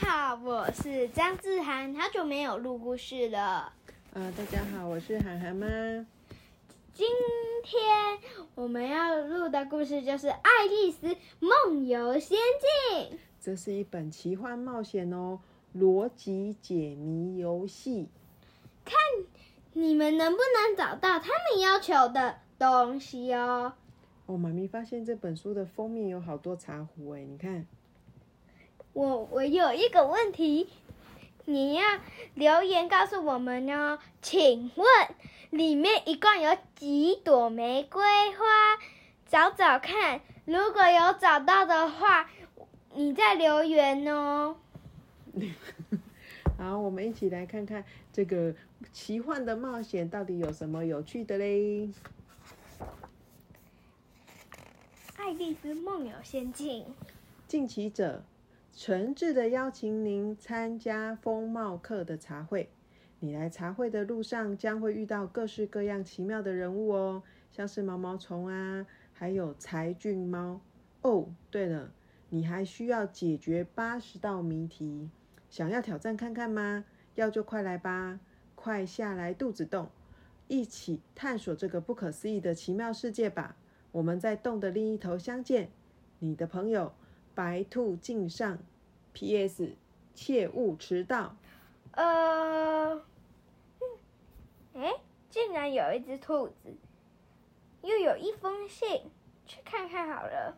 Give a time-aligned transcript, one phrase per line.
[0.00, 3.72] 好，我是张志涵，好久没有录故事了。
[4.12, 5.66] 呃，大家好，我是涵涵妈。
[6.94, 7.08] 今
[7.64, 8.18] 天
[8.54, 12.38] 我们要录的故事就是《爱丽丝梦游仙
[12.92, 13.18] 境》。
[13.40, 15.40] 这是一本奇幻冒险哦，
[15.76, 18.08] 逻辑解谜游戏。
[18.84, 18.94] 看
[19.72, 23.72] 你们能不能找到他们要求的东西哦。
[24.26, 27.66] 哦，妈咪发现这本书的封面有好多茶壶哎，你看。
[28.98, 30.68] 我我有一个问题，
[31.44, 31.84] 你要
[32.34, 34.00] 留言告诉我们哦。
[34.20, 34.86] 请问
[35.50, 38.02] 里面一共有几朵玫瑰
[38.32, 38.44] 花？
[39.28, 42.28] 找找看，如果有找到的话，
[42.94, 44.56] 你再留言哦。
[46.58, 48.52] 好，我们一起来看看这个
[48.92, 51.88] 奇幻的冒险到底有什么有趣的嘞。
[55.16, 56.84] 爱丽丝梦游仙境，
[57.46, 58.24] 进奇者。
[58.80, 62.70] 诚挚的邀请您参加风貌课的茶会。
[63.18, 70.60] 你来茶会的路上将会遇到各式各样奇妙的人物哦，像是毛毛虫啊，还有才俊猫。
[71.02, 71.90] 哦，对了，
[72.28, 75.10] 你还需要解决八十道谜题。
[75.50, 76.84] 想要挑战看看吗？
[77.16, 78.20] 要就快来吧，
[78.54, 79.88] 快下来肚子洞，
[80.46, 83.56] 一起探索这个不可思议的奇妙世界吧。
[83.90, 85.68] 我们在洞的另一头相见，
[86.20, 86.92] 你的朋友。
[87.38, 88.58] 白兔敬上
[89.12, 89.76] ，P.S.
[90.12, 91.36] 切勿迟到。
[91.92, 93.00] 呃，
[94.74, 94.94] 哎，
[95.30, 96.76] 竟然有一只兔子，
[97.82, 99.02] 又有一封信，
[99.46, 100.56] 去看看好了。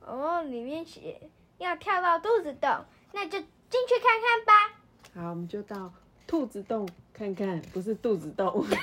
[0.00, 1.28] 哦，里面写
[1.58, 4.80] 要跳到兔子洞，那就进去看看吧。
[5.14, 5.92] 好，我们就到
[6.26, 8.64] 兔子洞看看，不是肚子洞。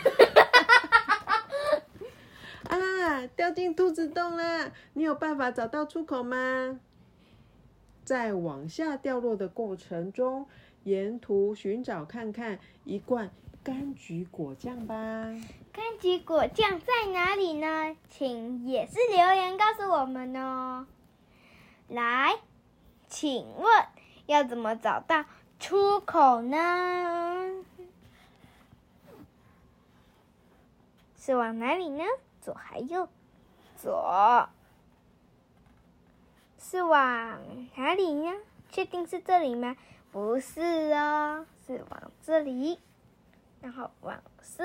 [2.69, 6.80] 啊掉进兔子洞了，你有办法找到出口吗？
[8.03, 10.47] 在往下掉落的过程中，
[10.83, 13.31] 沿途寻找看看一罐
[13.63, 14.95] 柑橘果酱吧。
[15.73, 17.95] 柑橘果酱在哪里呢？
[18.09, 20.86] 请也是留言告诉我们哦。
[21.87, 22.37] 来，
[23.08, 23.86] 请问
[24.27, 25.26] 要怎么找到
[25.59, 27.64] 出口呢？
[31.17, 32.03] 是往哪里呢？
[32.45, 33.10] 左还右，
[33.76, 34.48] 左
[36.60, 37.42] 是往
[37.76, 38.32] 哪里呢？
[38.70, 39.76] 确定是这里吗？
[40.11, 40.61] 不是
[40.94, 42.78] 哦，是往这里，
[43.61, 44.64] 然后往上。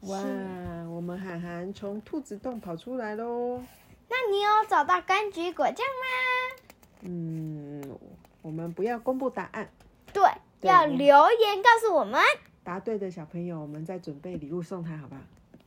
[0.00, 0.18] 哇，
[0.88, 3.62] 我们涵涵从兔子洞跑出来喽！
[4.08, 6.62] 那你有找到柑橘果酱吗？
[7.02, 7.98] 嗯，
[8.40, 9.68] 我们不要公布答案。
[10.14, 10.22] 对，
[10.62, 12.18] 要留言告诉我们。
[12.62, 15.20] 答对的小朋友，我们再准备礼物送他，好不好？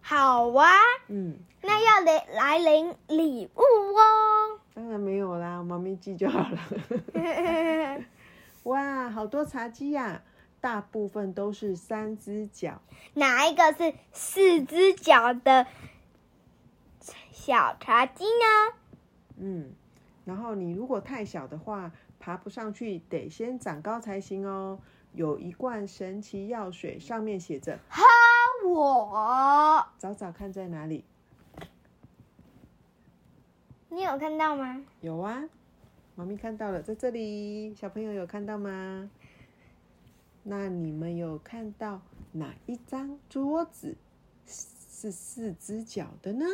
[0.09, 0.71] 好啊，
[1.09, 4.57] 嗯，那要来来领礼物哦。
[4.73, 6.57] 当然没有啦，猫咪记就好了。
[8.63, 10.21] 哇，好多茶几呀，
[10.61, 12.81] 大部分都是三只脚。
[13.15, 15.67] 哪一个是四只脚的
[17.33, 18.77] 小茶几呢？
[19.35, 19.73] 嗯，
[20.23, 24.79] 然后你如果太小的话，爬不上去，得先长高才行哦。
[25.11, 27.77] 有一罐神奇药水，上面写着。
[28.67, 31.03] 我找找看在哪里？
[33.89, 34.85] 你有看到吗？
[35.01, 35.43] 有啊，
[36.15, 37.73] 妈咪看到了，在这里。
[37.73, 39.09] 小朋友有看到吗？
[40.43, 42.01] 那你们有看到
[42.33, 43.95] 哪一张桌子
[44.45, 46.45] 是四只脚的呢？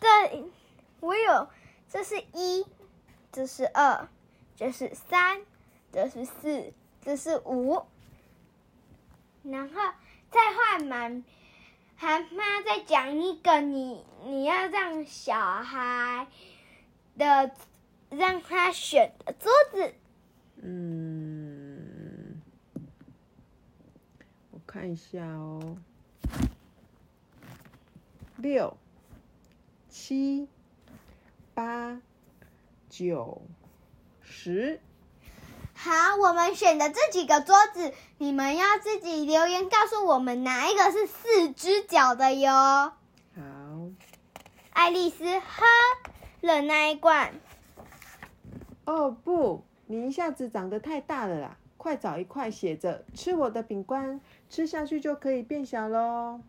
[0.00, 0.08] 这
[1.00, 1.48] 我有，
[1.88, 2.64] 这是一，
[3.32, 4.08] 这是二，
[4.56, 5.42] 这是三，
[5.92, 6.72] 这是四，
[7.02, 7.82] 这是五，
[9.42, 9.74] 然后。
[10.30, 11.24] 再换满，
[11.96, 16.26] 还妈再讲一个，你你要让小孩
[17.16, 17.50] 的
[18.10, 19.94] 让他选的桌子。
[20.60, 22.42] 嗯，
[24.50, 25.78] 我看一下哦，
[28.36, 28.76] 六、
[29.88, 30.48] 七、
[31.54, 32.00] 八、
[32.88, 33.42] 九、
[34.20, 34.80] 十。
[35.80, 42.50] 好，我们选的这几个桌子，你们要自己留言告诉我们哪一个是四只脚的哟。
[42.52, 43.42] 好，
[44.72, 45.64] 爱丽丝喝
[46.40, 47.32] 了那一罐。
[48.86, 51.56] 哦不，你一下子长得太大了啦！
[51.76, 54.20] 快找一块写着“吃我的饼干”，
[54.50, 56.40] 吃下去就可以变小喽。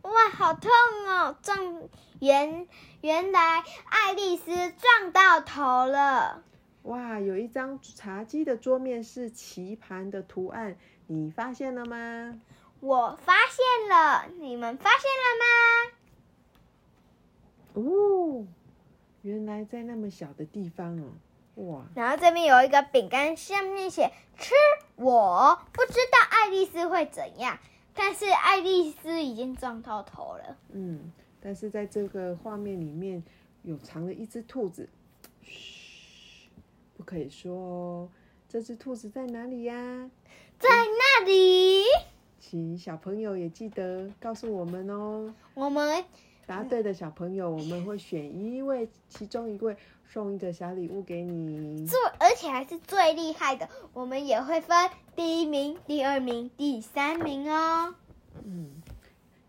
[0.00, 0.70] 哇，好痛
[1.06, 1.36] 哦！
[1.42, 1.82] 撞
[2.18, 2.66] 原
[3.02, 6.42] 原来爱丽丝撞到头了。
[6.84, 10.76] 哇，有一张茶几的桌面是棋盘的图案，
[11.06, 12.40] 你发现了吗？
[12.80, 15.26] 我发现了，你们发现了
[17.80, 17.86] 吗？
[17.90, 18.46] 哦，
[19.22, 21.04] 原来在那么小的地方哦，
[21.64, 21.86] 哇！
[21.94, 24.52] 然后这边有一个饼干，上面写“吃”，
[24.96, 27.58] 我不知道爱丽丝会怎样，
[27.94, 30.56] 但是爱丽丝已经撞到头了。
[30.72, 31.10] 嗯，
[31.40, 33.24] 但是在这个画面里面
[33.62, 34.90] 有藏了一只兔子，嘘，
[36.94, 38.08] 不可以说哦。
[38.48, 40.10] 这只兔子在哪里呀？
[40.58, 41.82] 在那里。
[42.38, 45.34] 请小朋友也记得告诉我们哦。
[45.54, 46.04] 我们。
[46.46, 49.74] 答对的小朋友，我们会选一位，其中一位
[50.06, 51.86] 送一个小礼物给你。
[51.86, 57.94] 最而且还是最厉害的，我们也会分第一名、第二名、第三名哦。
[58.44, 58.82] 嗯，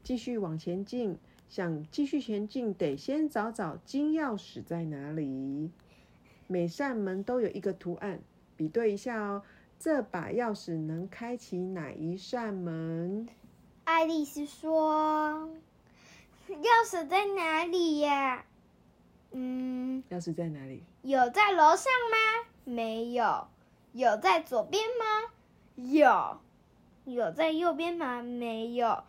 [0.04, 1.18] 继续往前进，
[1.50, 5.70] 想继续前进，得先找找金钥匙在哪里。
[6.48, 8.20] 每扇门都有一个图案，
[8.56, 9.44] 比对一下哦。
[9.78, 13.28] 这把钥匙能开启哪一扇门？
[13.84, 15.50] 爱丽丝说。
[16.48, 18.46] 钥匙在哪里呀？
[19.32, 20.84] 嗯，钥匙在哪里？
[21.02, 22.50] 有在楼上吗？
[22.64, 23.48] 没有。
[23.92, 25.32] 有在左边吗？
[25.76, 26.40] 有。
[27.06, 28.22] 有在右边吗？
[28.22, 29.04] 没有。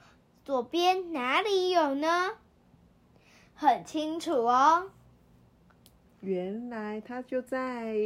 [0.44, 2.32] 左边哪里有呢？
[3.54, 4.90] 很清楚哦。
[6.26, 7.96] 原来它就在。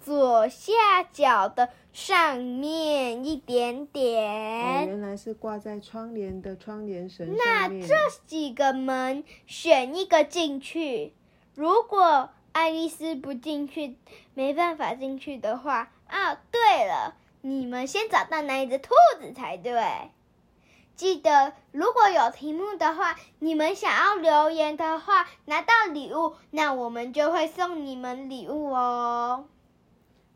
[0.00, 7.94] 左下角的上面一点点，原来是挂在窗帘的窗帘绳那这
[8.24, 11.12] 几个门选一个进去。
[11.54, 13.96] 如果爱丽丝不进去，
[14.34, 19.72] 没办法进去的话，啊，对了，你们先找到哪一只兔子才对。
[20.98, 29.44] 记得，如果有题目的话，你们想要留言的话，拿到礼物，那我们就会送你们礼物哦。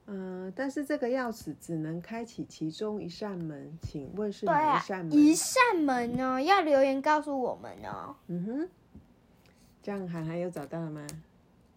[0.06, 5.12] 嗯，但是这个钥匙只能开启其中一扇门，请问是哪一扇门？
[5.12, 6.40] 一扇门呢？
[6.40, 8.14] 要留言告诉我们哦。
[8.28, 8.68] 嗯哼，
[9.82, 11.04] 这样涵涵有找到了吗？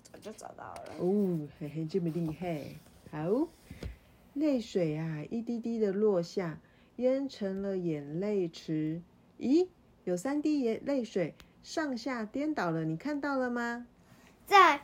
[0.03, 0.83] 早就找到了。
[0.99, 2.61] 哦，嘿嘿，这么厉害！
[3.11, 3.47] 好，
[4.33, 6.59] 泪水啊，一滴滴的落下，
[6.97, 9.01] 淹成了眼泪池。
[9.39, 9.67] 咦，
[10.03, 11.33] 有三滴眼泪水
[11.63, 13.87] 上下颠倒了，你看到了吗？
[14.45, 14.81] 在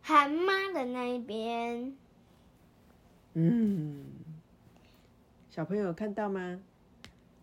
[0.00, 1.96] 韩妈的那一边。
[3.34, 4.04] 嗯，
[5.50, 6.60] 小朋友看到吗？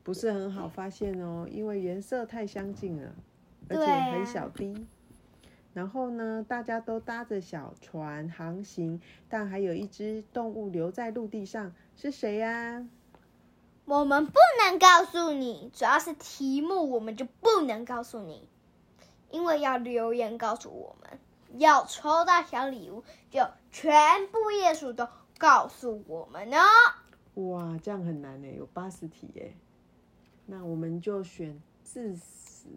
[0.03, 3.15] 不是很好发现哦，因为颜色太相近了，
[3.69, 4.85] 而且很小滴。
[5.73, 12.88] 然后呢，大家都搭着小船航行，但还有一只动物留在陆地上，是谁呀？
[13.85, 14.33] 我们不
[14.63, 18.47] 能告诉你，主要是题目我们就不能告诉你，
[19.31, 21.19] 因为要留言告诉我们，
[21.59, 25.07] 要抽到小礼物，就全部页数都。
[25.37, 26.57] 告诉我们呢？
[27.33, 29.53] 哇，这样很难呢，有八十题耶。
[30.45, 32.17] 那我们就选字，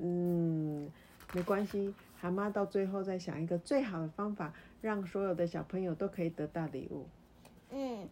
[0.02, 0.90] 嗯，
[1.32, 7.06] 没关系，蛤妈到最后再想一个最好的方法，让所有的小朋友都可以得到礼物。
[7.70, 8.08] 嗯，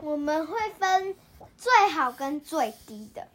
[0.00, 1.14] 我们会分
[1.56, 3.28] 最好跟最低的。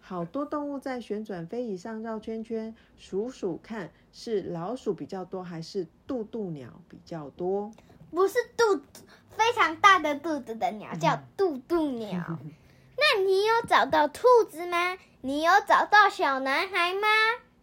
[0.00, 7.70] 好多动物在旋转飞椅上绕圈圈，数数看是老鼠比较多，还是渡渡鸟比较多？
[8.10, 9.04] 不是肚子
[9.36, 12.38] 非常大的肚子的鸟叫渡渡鸟。
[12.96, 14.96] 那你有找到兔子吗？
[15.20, 17.06] 你有找到小男孩吗？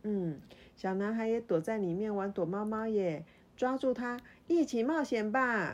[0.03, 0.39] 嗯，
[0.77, 3.25] 小男孩也躲在里面玩躲猫猫耶，
[3.57, 5.73] 抓住他一起冒险吧！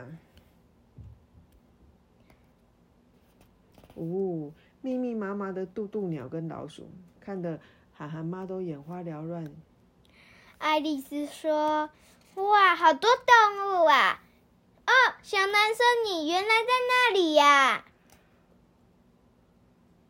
[3.94, 7.60] 哦，密密麻麻的渡渡鸟跟老鼠，看得
[7.92, 9.52] 涵涵妈都眼花缭乱。
[10.58, 11.90] 爱丽丝说
[12.36, 14.22] ：“哇，好多动物啊！”
[14.86, 17.84] 哦，小男生，你原来在那里呀！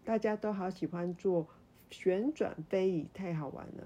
[0.05, 1.47] 大家都好喜欢坐
[1.91, 3.85] 旋转飞椅，太好玩了。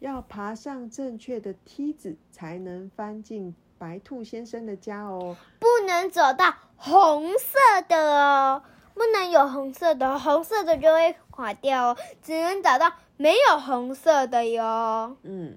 [0.00, 5.36] 要爬上正确的梯子，才能翻进白兔先生的家哦。
[5.58, 8.62] 不能走到红色的哦，
[8.94, 11.96] 不能有红色的，红色的就会垮掉哦。
[12.22, 15.16] 只能找到没有红色的哟。
[15.22, 15.56] 嗯。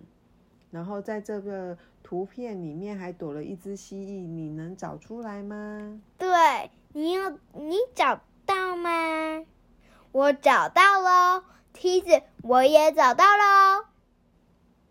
[0.70, 6.02] 然后在这个图片里面还躲了一只蜥蜴，你能找出来吗？
[6.18, 9.46] 对，你有你找到吗？
[10.12, 11.44] 我找到喽，
[11.74, 13.86] 梯子我也找到喽。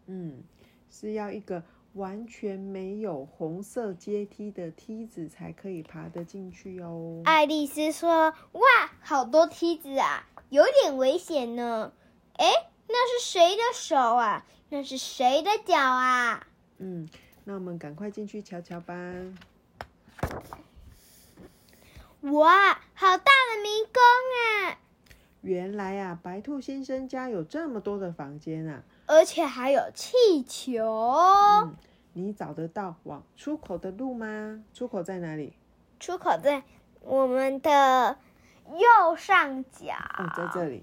[0.07, 0.43] 嗯，
[0.91, 1.63] 是要一个
[1.97, 7.23] 完全没有红色阶梯的梯子才可以爬得进去哦。
[7.25, 8.63] 爱丽丝说：“哇，
[9.01, 11.93] 好多梯子啊，有点危险呢。”
[12.37, 12.47] 哎，
[12.87, 14.45] 那是谁的手啊？
[14.69, 16.47] 那是谁的脚啊？
[16.79, 17.09] 嗯，
[17.45, 18.95] 那我们赶快进去瞧瞧吧。
[22.21, 24.03] 哇，好大的迷宫
[24.69, 24.79] 啊！
[25.41, 28.83] 原来啊，白兔先生家有这么多的房间啊！
[29.07, 30.85] 而且还有气球。
[30.85, 31.77] 嗯，
[32.19, 34.65] 你找得到往出口的路吗？
[34.73, 35.53] 出口在哪里？
[36.01, 36.63] 出口在
[37.03, 38.17] 我们的
[38.71, 39.93] 右上角。
[40.17, 40.83] 哦，在这里。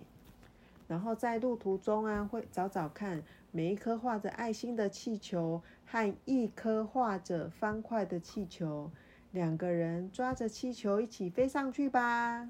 [0.88, 8.92] 然后在路途中啊，会找找看每一颗画着爱心的气球和一颗画着方块的气球，
[9.32, 12.48] 两个人抓着气球一起飞上去吧。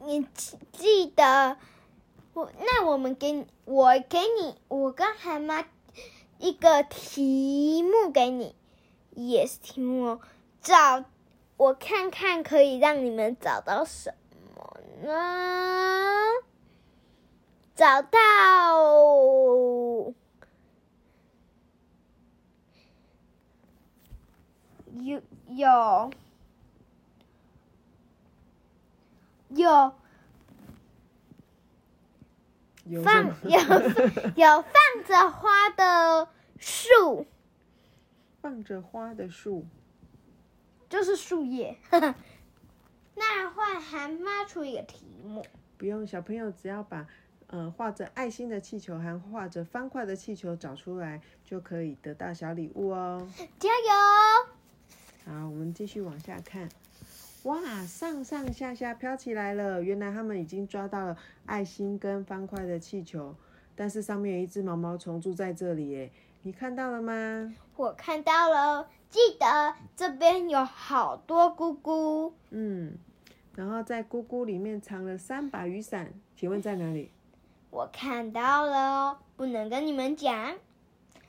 [0.00, 1.56] 你记记得
[2.32, 2.50] 我？
[2.58, 5.64] 那我们给你，我给你，我跟海妈
[6.40, 8.54] 一个题目给你，
[9.10, 10.20] 也是题目哦。
[10.62, 11.04] 找
[11.58, 14.14] 我看看可以让你们找到什
[14.56, 15.12] 么呢？
[17.76, 18.18] 找到
[24.92, 26.10] 有有
[29.48, 29.92] 有
[33.02, 33.58] 放有
[34.36, 36.28] 有放着花的
[36.58, 37.26] 树，
[38.40, 39.66] 放着花的树。
[40.88, 41.78] 就是树叶。
[43.14, 45.44] 那换韩妈出一个题目，
[45.78, 47.06] 不用，小朋友只要把
[47.46, 53.28] 呃画着爱心的气球和画着方块的气球找出来，就可以得到小礼物哦。
[53.60, 55.32] 加油！
[55.32, 56.68] 好，我们继续往下看。
[57.44, 59.82] 哇，上上下下飘起来了！
[59.82, 61.16] 原来他们已经抓到了
[61.46, 63.34] 爱心跟方块的气球，
[63.74, 66.10] 但是上面有一只毛毛虫住在这里耶，
[66.42, 67.54] 你看到了吗？
[67.76, 72.34] 我看到了，记得这边有好多姑姑。
[72.50, 72.92] 嗯，
[73.54, 77.10] 然后在咕咕里面藏了三把雨伞，请问在哪里？
[77.70, 80.56] 我看到了，不能跟你们讲。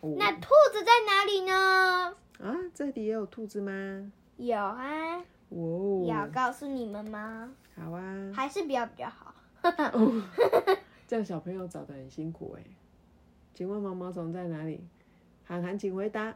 [0.02, 2.16] 哦那兔子在哪里呢？
[2.40, 4.12] 啊，这里也有兔子吗？
[4.36, 7.52] 有啊，哇要哦，告诉你们吗？
[7.76, 8.32] 好啊。
[8.34, 9.34] 还是不要比较好。
[9.62, 10.24] 哦，
[11.08, 12.64] 这样小朋友找的很辛苦哎。
[13.54, 14.82] 请问毛毛虫在哪里？
[15.46, 16.36] 涵涵，请回答。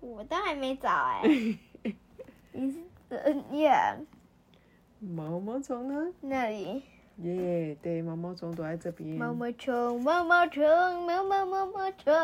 [0.00, 1.22] 我都还没找哎、
[2.52, 3.72] 你是呃耶
[5.00, 6.12] 毛毛虫呢？
[6.20, 6.82] 那里
[7.16, 9.16] 耶、对，毛毛虫躲在这边。
[9.16, 10.64] 毛毛虫，毛毛虫，
[11.04, 12.14] 毛毛毛毛虫，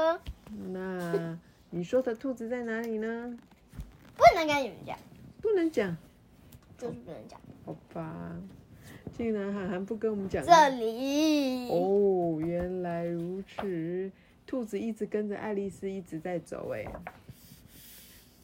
[0.73, 1.37] 那
[1.71, 3.39] 你说的兔子在哪里呢？
[4.17, 4.97] 不能跟你们讲，
[5.45, 5.95] 不能讲，
[6.79, 7.39] 就是不能讲。
[7.67, 8.35] 好吧？
[9.15, 10.43] 竟然涵涵不跟我们讲。
[10.43, 14.11] 这里哦，原来如此。
[14.47, 16.87] 兔子一直跟着爱丽丝一直在走，哎。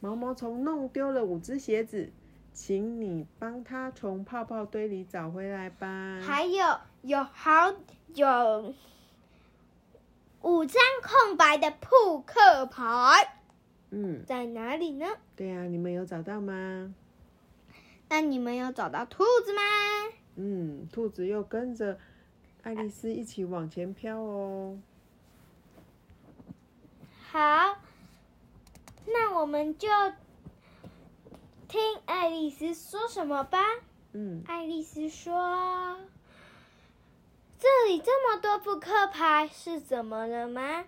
[0.00, 2.10] 毛毛虫弄丢了五只鞋子，
[2.52, 6.20] 请你帮它从泡泡堆里找回来吧。
[6.20, 7.74] 还有有好
[8.14, 8.74] 有
[10.42, 13.39] 五张空白的扑克牌
[13.90, 15.06] 嗯，在哪里呢？
[15.34, 16.94] 对呀、你们有找到吗？
[18.08, 19.62] 那你们有找到兔子吗？
[20.36, 21.98] 嗯，兔子又跟着
[22.62, 24.78] 爱丽丝一起往前飘哦。
[27.30, 27.78] 好，
[29.06, 29.88] 那我们就
[31.68, 33.58] 听爱丽丝说什么吧。
[34.12, 35.98] 嗯，爱丽丝说
[37.58, 40.84] ：“这里这么多扑克牌是怎么了吗？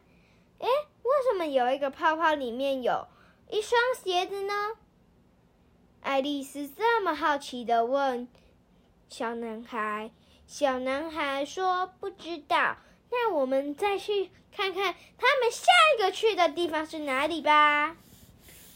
[0.62, 0.68] 诶，
[1.02, 3.06] 为什么有一个泡泡里面有
[3.50, 4.52] 一双鞋子呢？”
[6.00, 8.26] 爱丽丝这么好奇的问
[9.08, 10.10] 小男孩。
[10.46, 12.76] 小男孩说：“不知道。”
[13.10, 17.96] 那我们再去看看他们下一个去的地方是哪里吧。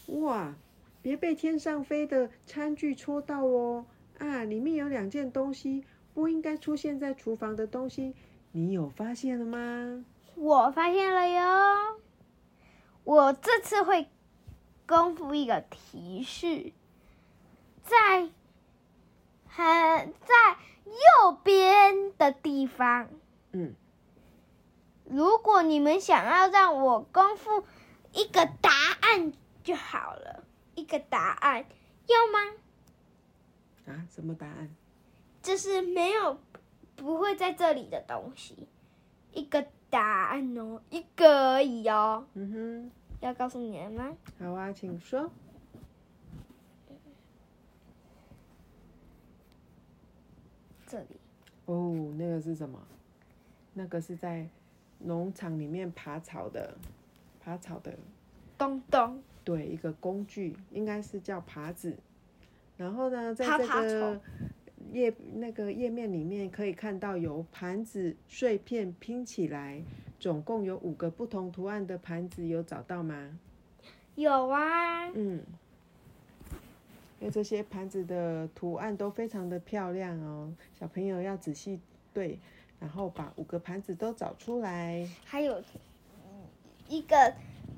[0.07, 0.55] 哇，
[1.01, 3.85] 别被天上飞的餐具戳到哦！
[4.19, 8.13] 啊，里面有两件东西不应该出现在厨房的东西，
[8.51, 10.05] 你有发现了吗？
[10.37, 11.99] 我发现了哟，
[13.03, 14.07] 我这次会
[14.85, 16.73] 公布一个提示，
[17.83, 18.29] 在
[19.47, 23.09] 很在右边的地方。
[23.51, 23.73] 嗯，
[25.05, 27.65] 如果你们想要让我公布
[28.13, 30.43] 一个答案就好了，
[30.75, 31.65] 一个答案
[32.05, 32.53] 要吗？
[33.87, 34.69] 啊，什么答案？
[35.41, 36.39] 就是没有
[36.95, 38.67] 不会在这里的东西，
[39.31, 42.25] 一个答案哦，一个而已哦。
[42.33, 42.91] 嗯哼
[43.21, 44.15] 要告诉你了吗？
[44.39, 45.29] 好啊，请说。
[50.85, 51.19] 这里
[51.65, 52.79] 哦，那个是什么？
[53.73, 54.47] 那个是在
[54.99, 56.77] 农场里面爬草的，
[57.39, 57.97] 爬草的，
[58.57, 61.97] 咚咚，对，一个工具，应该是叫耙子。
[62.77, 64.21] 然后呢，在这个虫
[64.91, 69.81] 页那个页面里面可以看到有盘子碎片拼起来，
[70.19, 73.37] 总共有五个不同图案的盘子，有找到吗？
[74.15, 75.43] 有啊，嗯，
[77.19, 81.79] 因为这些盘子的图案都非常的漂亮哦，小朋友要仔细
[82.13, 82.39] 对
[82.79, 85.07] 然后把五个盘子都找出来。
[85.23, 85.61] 还有
[86.87, 87.35] 一个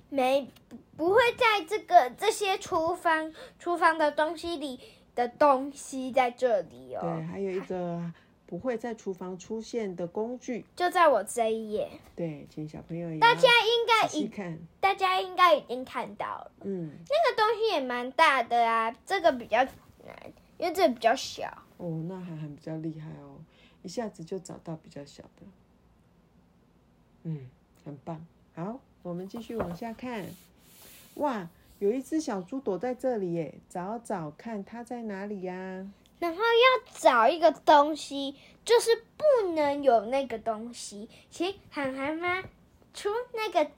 [0.09, 0.49] 没
[0.95, 4.79] 不会在这个这些厨房厨房的东西里
[5.19, 7.01] 的东西在这里哦。
[7.01, 8.01] 对，还有一个
[8.45, 10.63] 不会在厨房出现的工具。
[10.75, 11.89] 就在我这一页。
[12.15, 14.31] 对，请小朋友也大家应该已
[14.79, 19.57] 大家应该已经看到了，嗯，那个东西也蛮大的啊，这个比较
[20.05, 21.45] 难，因为这个比较小。
[21.77, 23.35] 哦，那涵涵比较厉害哦，
[23.83, 25.45] 一下子就找到比较小的，
[27.23, 27.49] 嗯，
[27.83, 28.25] 很棒。
[28.55, 30.25] 好，我们继续往下看。
[31.15, 35.53] 哇，有一只小猪躲在这里耶，找找看它在哪里呀、
[36.19, 42.41] 然后要找一个东西，就是不能有那个东西，请涵涵妈
[42.93, 43.71] 出那个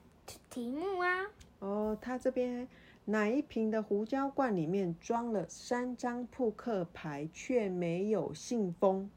[0.50, 1.26] 题目啊。
[1.60, 2.66] 哦，它这边
[3.04, 9.08] 哪一瓶的胡椒罐里面装了三张扑克牌，却没有信封？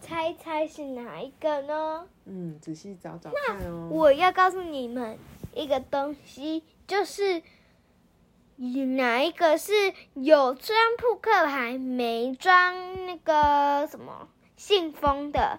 [0.00, 2.08] 猜猜是哪一个呢？
[2.24, 3.88] 嗯，仔细找找看哦。
[3.92, 5.16] 我要告诉你们
[5.54, 7.40] 一个东西，就是
[8.56, 9.72] 哪一个是
[10.14, 15.58] 有装扑克牌没装那个什么信封的，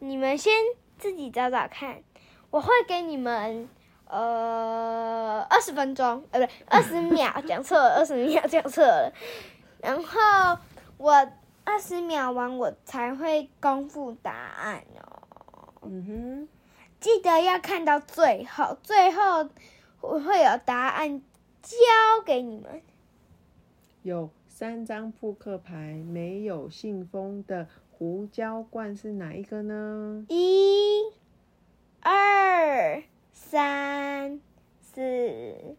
[0.00, 0.52] 你们先
[0.98, 2.02] 自己找找看。
[2.50, 3.68] 我会给你们
[4.06, 9.12] 呃二十分钟，呃，不对， 二十秒，讲错了，二十秒讲错了。
[9.80, 10.58] 然后
[10.96, 11.12] 我
[11.64, 15.22] 二十秒完，我才会公布答案哦。
[15.82, 16.48] 嗯哼，
[16.98, 19.48] 记得要看到最后，最后
[20.00, 21.22] 我会有答案
[21.62, 21.76] 交
[22.24, 22.82] 给你们。
[24.02, 30.24] 有三张扑克牌没有信封的胡椒罐是哪一个呢？
[30.28, 31.02] 一、
[32.00, 34.40] 二、三、
[34.80, 35.76] 四、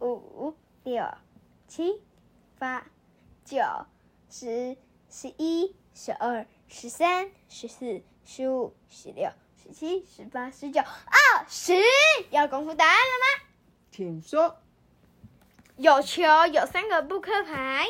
[0.00, 1.04] 五、六、
[1.68, 2.00] 七、
[2.58, 2.86] 八、
[3.44, 3.58] 九、
[4.28, 4.76] 十、
[5.08, 11.72] 十一、十二、十三、十四、十五、十六、十七、十八、十九、二十。
[12.30, 13.50] 要公布答案了吗？
[13.90, 14.56] 请说。
[15.80, 17.86] 有球，有三个扑克牌。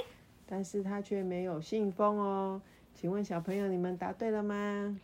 [0.46, 2.62] 但是它却没有信封哦。
[2.94, 4.96] 请问小朋友，你们答对了吗？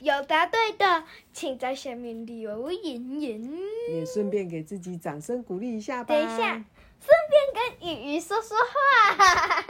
[0.00, 3.48] 有答对的，请在下面留言言。
[3.88, 6.12] 也顺便给自己掌声鼓励一下吧。
[6.12, 6.64] 等一下，
[6.98, 9.62] 顺便跟雨雨说说话。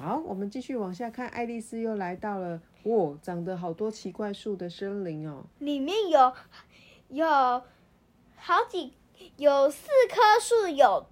[0.00, 1.28] 好，我们继续往下看。
[1.28, 5.44] 爱丽丝又来到了，哇，长得好多奇怪树的森林哦。
[5.58, 6.32] 里面有
[7.08, 7.62] 有
[8.38, 8.94] 好几
[9.36, 11.06] 有四棵树，有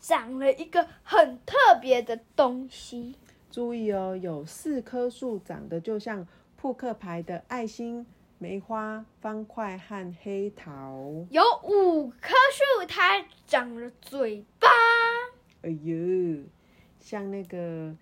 [0.00, 3.14] 长了一个很特别的东西。
[3.50, 8.06] 注意哦，有四棵树长得就像扑克牌的爱心、
[8.38, 11.26] 梅花、方块和黑桃。
[11.30, 14.68] 有五棵树，它长了嘴巴。
[15.62, 16.44] 哎呦，
[17.00, 17.94] 像那个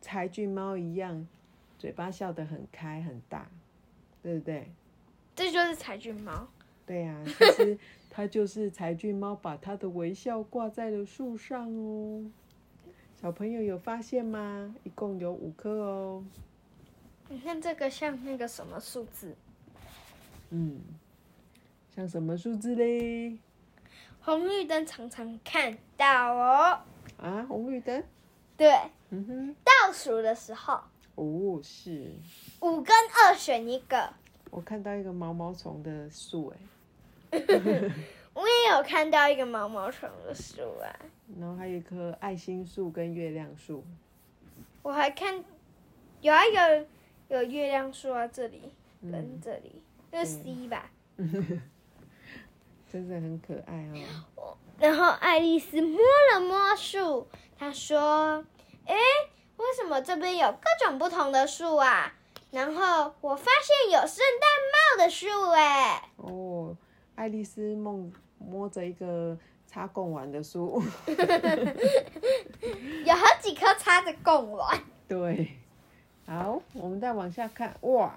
[0.00, 1.26] 柴郡猫一样，
[1.78, 3.48] 嘴巴笑得很开很大，
[4.22, 4.70] 对不对？
[5.34, 6.48] 这就是柴郡猫。
[6.84, 7.78] 对呀、其实
[8.10, 12.24] 它就是柴郡猫把它的微笑挂在了树上哦。
[13.20, 14.74] 小朋友有发现吗？
[14.82, 16.24] 一共有五颗哦。
[17.28, 19.34] 你看这个像那个什么数字？
[20.50, 20.80] 嗯，
[21.94, 23.38] 像什么数字嘞？
[24.20, 26.80] 红绿灯常常看到哦。
[27.16, 28.02] 啊，红绿灯。
[28.56, 28.70] 对，
[29.10, 30.80] 嗯哼，倒数的时候，
[31.14, 32.12] 哦，是
[32.60, 34.12] 五跟二选一个。
[34.50, 36.56] 我看到一个毛毛虫的树，哎，
[38.34, 40.88] 我也有看到一个毛毛虫的树啊，
[41.38, 43.84] 然后还有一棵爱心树跟月亮树。
[44.82, 45.42] 我还看
[46.20, 46.86] 有啊有
[47.28, 50.90] 有月亮树啊，这里嗯跟这里，这是 C 吧？
[52.90, 53.88] 真的很可爱
[54.36, 54.56] 哦。
[54.78, 55.98] 然后爱丽丝摸
[56.32, 57.26] 了摸树，
[57.58, 58.44] 她说
[58.84, 58.94] ：“诶，
[59.56, 62.12] 为什么这边有各种不同的树啊？”
[62.50, 66.51] 然后我发现有圣诞帽的树，哎，哦，
[67.14, 70.82] 爱丽丝梦摸着一个插贡丸的书。
[73.04, 74.80] 有好几颗插着贡丸。
[75.06, 75.52] 对，
[76.26, 78.14] 好，我们再往下看，哇，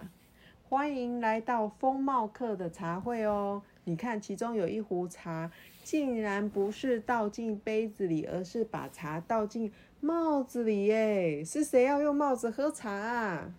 [0.70, 3.62] 欢迎来到风貌课的茶会哦。
[3.84, 5.52] 你看，其中有一壶茶，
[5.84, 11.44] 竟然不是倒进杯子里，而是把茶倒进帽子里耶！
[11.46, 13.54] 是谁要用帽子喝茶啊？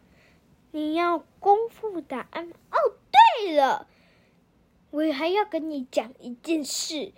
[0.72, 2.54] 你要公布答案吗？
[2.70, 2.76] 哦，
[3.38, 3.86] 对了，
[4.90, 7.12] 我还要跟你讲一件事，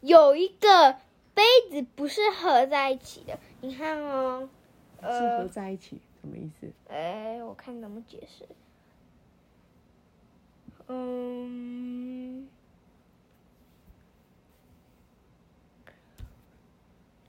[0.00, 0.98] 有一个
[1.34, 4.48] 杯子不是合在一起的，你看哦，
[5.02, 6.72] 是合呃，在一起，什么意思？
[6.88, 8.46] 哎，我看怎么解释。
[10.90, 12.48] 嗯，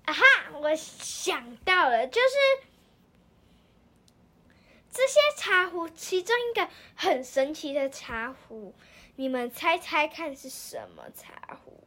[0.06, 0.24] 啊哈，
[0.62, 2.38] 我想到了，就是
[4.90, 8.74] 这些茶壶，其中一个很神奇的茶壶，
[9.20, 11.84] 你们猜猜看是什么茶壶？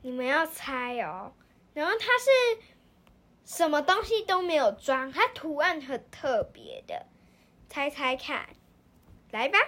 [0.00, 1.34] 你们要猜哦。
[1.74, 2.62] 然后它是
[3.44, 7.04] 什么东西都没有装，它图案很特别的，
[7.68, 8.48] 猜猜看，
[9.32, 9.58] 来吧。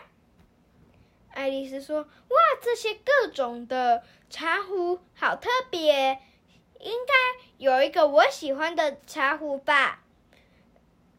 [1.28, 6.22] 爱丽丝说：“哇，这些各种的茶壶好特别，
[6.80, 10.02] 应该有一个我喜欢的茶壶吧。”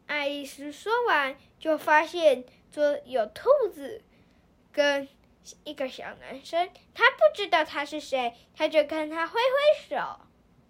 [0.08, 4.02] 爱丽丝说完，就发现这有兔子
[4.74, 5.06] 跟
[5.62, 9.96] 一个小男生，他不知道他是谁，他就跟他挥挥手。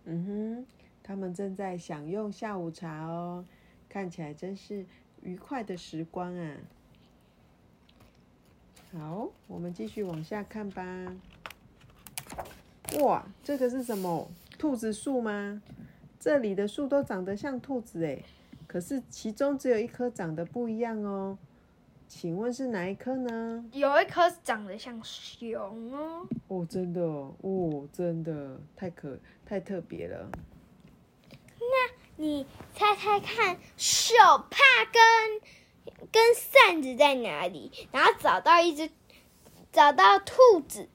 [0.04, 0.66] 嗯哼，
[1.02, 3.44] 他们正在享用下午茶哦，
[3.88, 4.84] 看起来真是
[5.22, 6.56] 愉快的时光啊。
[8.92, 10.84] 好，我们继续往下看吧。
[13.00, 14.30] 哇，这个是什么？
[14.58, 15.62] 兔子树吗？
[16.20, 18.22] 这里的树都长得像兔子哎，
[18.66, 21.38] 可是其中只有一棵长得不一样哦。
[22.16, 23.64] 请问是哪一颗呢？
[23.72, 26.24] 有一颗长得像熊哦。
[26.46, 30.30] 哦，真的哦，真的太可太特别了。
[31.58, 34.14] 那你猜猜看，手
[34.48, 36.02] 帕跟？
[36.12, 37.88] 跟扇子在哪里？
[37.90, 38.88] 然后找到一只，
[39.72, 40.88] 找到兔子。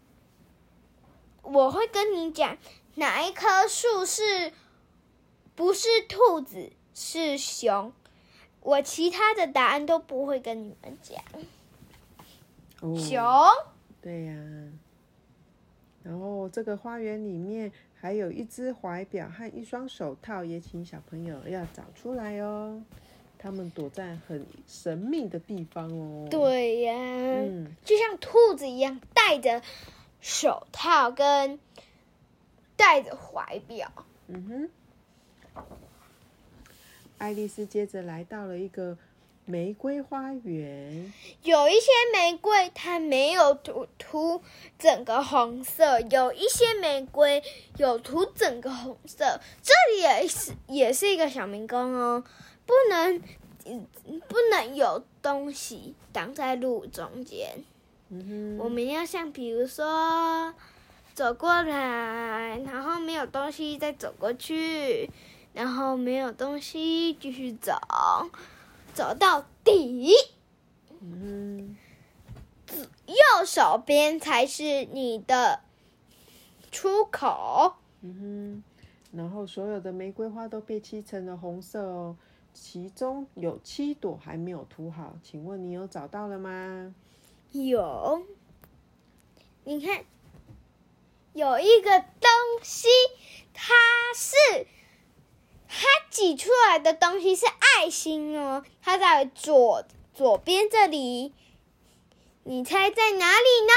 [1.42, 2.58] 我会跟你讲
[2.96, 4.54] 哪一棵树是，
[5.54, 7.92] 不是兔子是熊。
[8.70, 11.20] 我其他的答案都不会跟你们讲。
[12.96, 13.24] 熊。
[14.00, 14.36] 对呀。
[16.04, 22.80] 然后这个花园里面还有一只怀表和一双手套，也请小朋友要找出来哦。
[23.40, 26.28] 他们躲在很神秘的地方哦。
[26.30, 29.64] 对呀，嗯，就像兔子一样，戴着
[30.22, 31.60] 手套跟
[32.76, 33.92] 戴着怀表。
[34.28, 34.70] 嗯哼。
[37.20, 38.98] 爱丽丝接着来到了一个
[39.46, 44.42] 玫瑰花园，有一些玫瑰它没有涂涂
[44.78, 47.44] 整个红色，有一些玫瑰
[47.78, 49.40] 有涂整个红色。
[49.62, 52.24] 这里也是也是一个小迷宫哦。
[52.66, 53.20] 不能，
[54.28, 57.50] 不能有东西挡在路中间。
[58.10, 60.54] 嗯我们要像，比如说，
[61.14, 65.10] 走过来，然后没有东西再走过去，
[65.60, 67.74] 然后没有东西继续走，
[68.94, 70.14] 走到底。
[71.02, 71.76] 嗯，
[73.06, 75.60] 右手边才是你的
[76.72, 77.74] 出口。
[78.00, 78.64] 嗯
[79.12, 82.16] 哼，然后所有的玫瑰花都被漆成了红色哦。
[82.54, 86.96] 其中有七朵还没有涂好，请问你有找到了吗？
[87.52, 88.26] 有，
[89.66, 90.06] 你看，
[91.34, 92.30] 有一个东
[92.64, 92.88] 西，
[93.54, 93.74] 它
[94.16, 94.66] 是
[95.72, 101.32] 它挤出来的东西是爱心哦，它在左左边这里，
[102.44, 103.74] 你猜在哪里呢？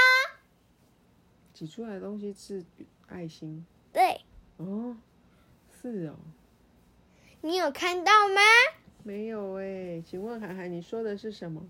[1.53, 2.65] 挤出来的东西是
[3.07, 3.65] 爱心。
[3.93, 4.23] 对。
[4.57, 4.97] 哦，
[5.81, 6.17] 是哦。
[7.43, 8.41] 你有看到吗？
[9.03, 11.63] 没有哎，请问涵涵，你说的是什么？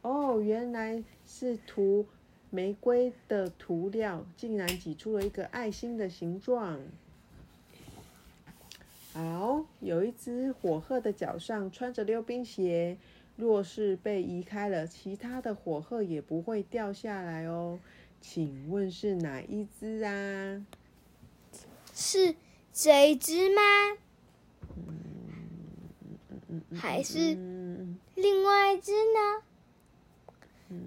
[0.00, 2.06] 哦，原来是涂
[2.48, 6.80] 玫瑰的涂料，竟然挤出了一个爱心的形状。
[9.16, 12.98] 好，有一只火鹤的脚上穿着溜冰鞋，
[13.36, 17.78] 若是被移开了，其他的火鹤也不会掉下来哦。
[18.20, 20.66] 请问是哪一只啊？
[21.94, 22.34] 是
[22.74, 23.62] 这一只吗？
[26.74, 27.38] 还是
[28.16, 29.42] 另外一只呢？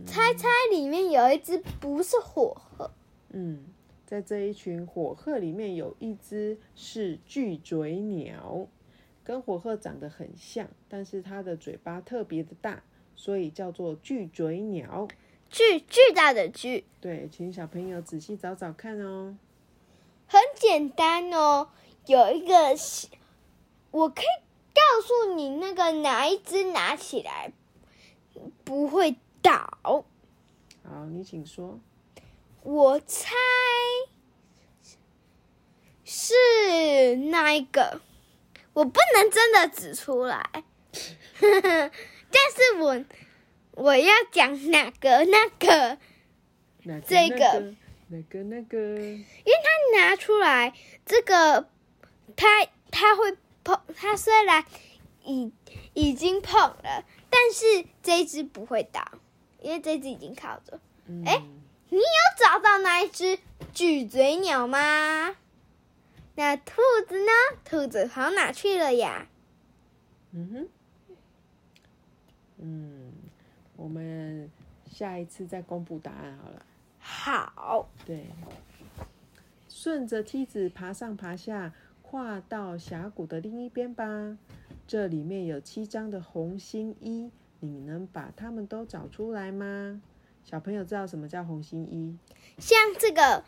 [0.05, 2.91] 猜猜里面有一只不是火鹤。
[3.29, 3.63] 嗯，
[4.09, 8.65] 在这一群火鹤里面有一只是巨嘴鸟，
[9.23, 12.81] 跟火鹤长得很像，但是它的嘴巴特别的大，
[13.15, 15.07] 所以叫做巨嘴鸟。
[15.47, 16.85] 巨巨大的巨。
[16.99, 19.37] 对，请小朋友仔细找找看哦。
[20.25, 21.69] 很简单哦，
[22.07, 22.75] 有一个，
[23.91, 24.25] 我可以。
[24.71, 27.51] 告诉你那个哪一只拿起来
[28.63, 30.05] 不会倒？
[30.83, 31.79] 好，你请说。
[32.63, 33.29] 我猜
[36.03, 38.01] 是那一个，
[38.73, 40.47] 我不能真的指出来，
[41.39, 43.05] 但是我
[43.71, 45.97] 我要讲哪个那个，
[47.07, 47.73] 这个。
[48.11, 50.73] 哪个那个，因为他拿出来
[51.05, 51.69] 这个，
[52.35, 53.37] 他他会。
[53.61, 54.63] 碰他虽然
[55.25, 55.51] 已
[55.93, 59.05] 已经碰了，但是这只不会倒，
[59.61, 60.79] 因为这只已经靠着。
[61.25, 61.43] 哎，
[61.89, 62.03] 你有
[62.37, 63.39] 找到那一只
[63.73, 65.35] 巨嘴鸟吗？
[66.35, 67.31] 那兔子呢？
[67.65, 69.27] 兔子跑哪去了呀？
[70.31, 71.15] 嗯哼，
[72.59, 73.11] 嗯，
[73.75, 74.49] 我们
[74.91, 76.65] 下一次再公布答案好了。
[76.99, 78.27] 好，对，
[79.67, 81.73] 顺着梯子爬上爬下，
[82.03, 84.37] 跨到峡谷的另一边吧。
[84.87, 90.01] 这里面有七张的红心一，你能把它们都找出来吗？
[90.49, 92.17] 小朋友知道什么叫红心一？
[92.57, 93.43] 像这个，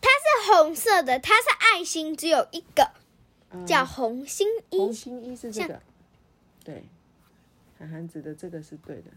[0.00, 2.92] 它是红色的，它是爱心，只有一个，
[3.50, 4.78] 嗯叫红心一。
[4.78, 5.82] 红心一是这像个，
[6.62, 6.84] 对，
[7.76, 9.10] 涵涵指的这个是对的，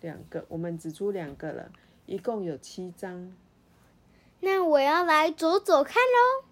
[0.00, 1.70] 两个，我们指出两个了，
[2.06, 3.32] 一共有七张。
[4.40, 6.48] 那我要来走走看喽。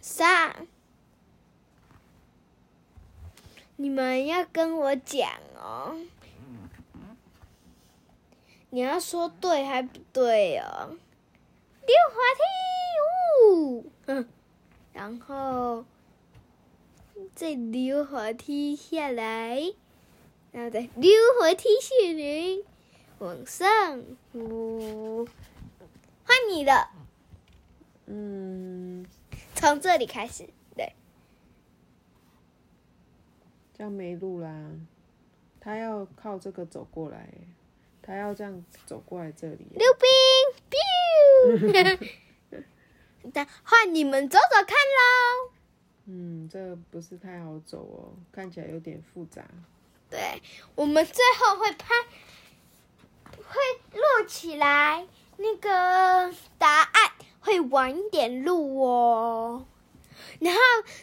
[0.00, 0.68] 三，
[3.74, 5.96] 你们要跟我讲哦。
[8.74, 10.96] 你要说对还不对哦？
[11.82, 14.26] 溜滑梯，呜，嗯，
[14.94, 15.84] 然后
[17.34, 19.60] 再溜滑梯下来，
[20.52, 22.64] 然后再溜滑梯下来，
[23.18, 25.28] 往上，呜。
[26.24, 26.88] 换你了，
[28.06, 29.04] 嗯，
[29.54, 30.48] 从这里开始。
[30.74, 30.94] 对，
[33.76, 34.70] 这样没路啦。
[35.60, 37.28] 他要靠这个走过来，
[38.12, 39.66] 他要这样走过来这里。
[39.74, 40.06] 溜冰
[41.64, 42.08] ，biu。
[43.32, 45.52] 但 换你们走走看喽。
[46.04, 49.42] 嗯，这不是太好走哦，看起来有点复杂。
[50.10, 50.42] 对，
[50.74, 51.94] 我们最后会拍，
[53.34, 53.54] 会
[53.94, 55.06] 录起来，
[55.38, 59.66] 那个答案会晚一点录哦。
[60.38, 60.60] 然后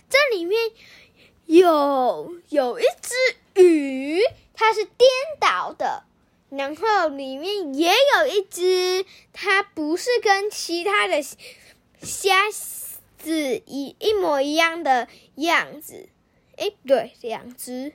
[0.07, 0.71] 这里面
[1.47, 3.15] 有有一只
[3.63, 4.21] 鱼，
[4.53, 6.03] 它是颠倒的，
[6.49, 11.21] 然后里面也有一只，它不是跟其他的
[12.01, 12.33] 虾
[13.17, 16.09] 子一一模一样的样子。
[16.57, 17.93] 诶，对，两只。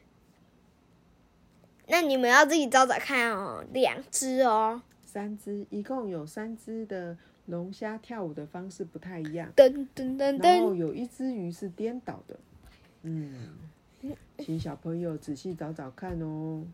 [1.88, 4.82] 那你们要自己找找看哦，两只哦。
[5.04, 12.38] 三只，一共有三只的龙虾跳舞的方式不太一样，噔噔噔噔然后，有一只鱼是颠倒的。
[13.02, 13.58] 嗯，
[14.38, 16.64] 请小朋友仔细找找看哦。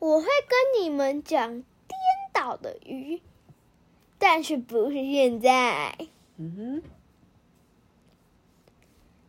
[0.00, 1.98] 我会跟你们讲颠
[2.32, 3.20] 倒的鱼，
[4.18, 5.96] 但是不是现在。
[6.38, 6.82] 嗯哼，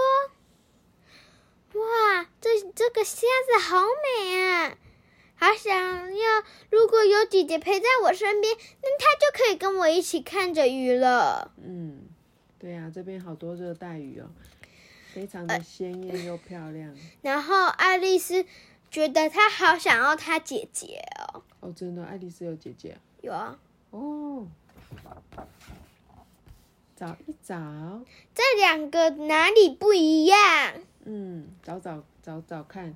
[1.75, 4.77] 哇，这这个虾子好美啊！
[5.35, 5.75] 好想
[6.15, 11.51] 要，如果有姐姐陪在我身边，那她就可以跟我一起看着鱼了。
[11.61, 12.07] 嗯，
[12.57, 14.29] 对呀、这边好多热带鱼哦，
[15.13, 16.95] 非常的鲜艳又漂亮。
[17.21, 18.45] 然后爱丽丝
[18.89, 21.01] 觉得他好想要他姐姐
[21.33, 23.59] 哦，哦，真的，爱丽丝有姐姐啊有啊，
[23.91, 24.47] 哦。
[26.95, 27.55] 找一找，
[28.35, 30.73] 这两个哪里不一样？
[31.05, 32.93] 嗯，找找找找看，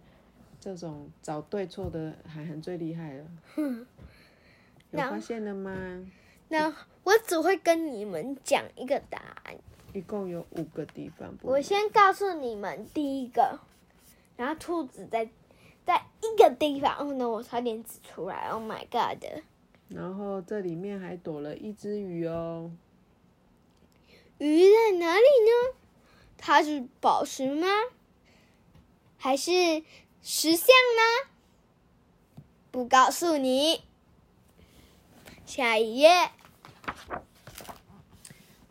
[0.60, 3.26] 这种找对错的涵涵最厉害了。
[4.92, 6.06] 有然发现了吗？
[6.50, 9.56] 那我只会跟你们讲一个答案。
[9.94, 11.34] 一共有五个地方。
[11.42, 13.60] 我先告诉你们第一个，
[14.36, 15.30] 然后兔子在
[15.86, 19.24] 在一个地方，哦，那我差点指出来，Oh my god！
[19.90, 22.72] 然后这里面还躲了一只鱼哦。
[24.38, 25.78] 鱼在哪里呢？
[26.38, 27.68] 它是宝石吗？
[29.18, 29.52] 还是
[30.22, 31.30] 石像呢？
[32.72, 33.82] 不告诉你。
[35.46, 36.32] 下一页，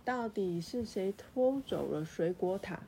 [0.05, 2.81] 到底是谁偷走了水果塔？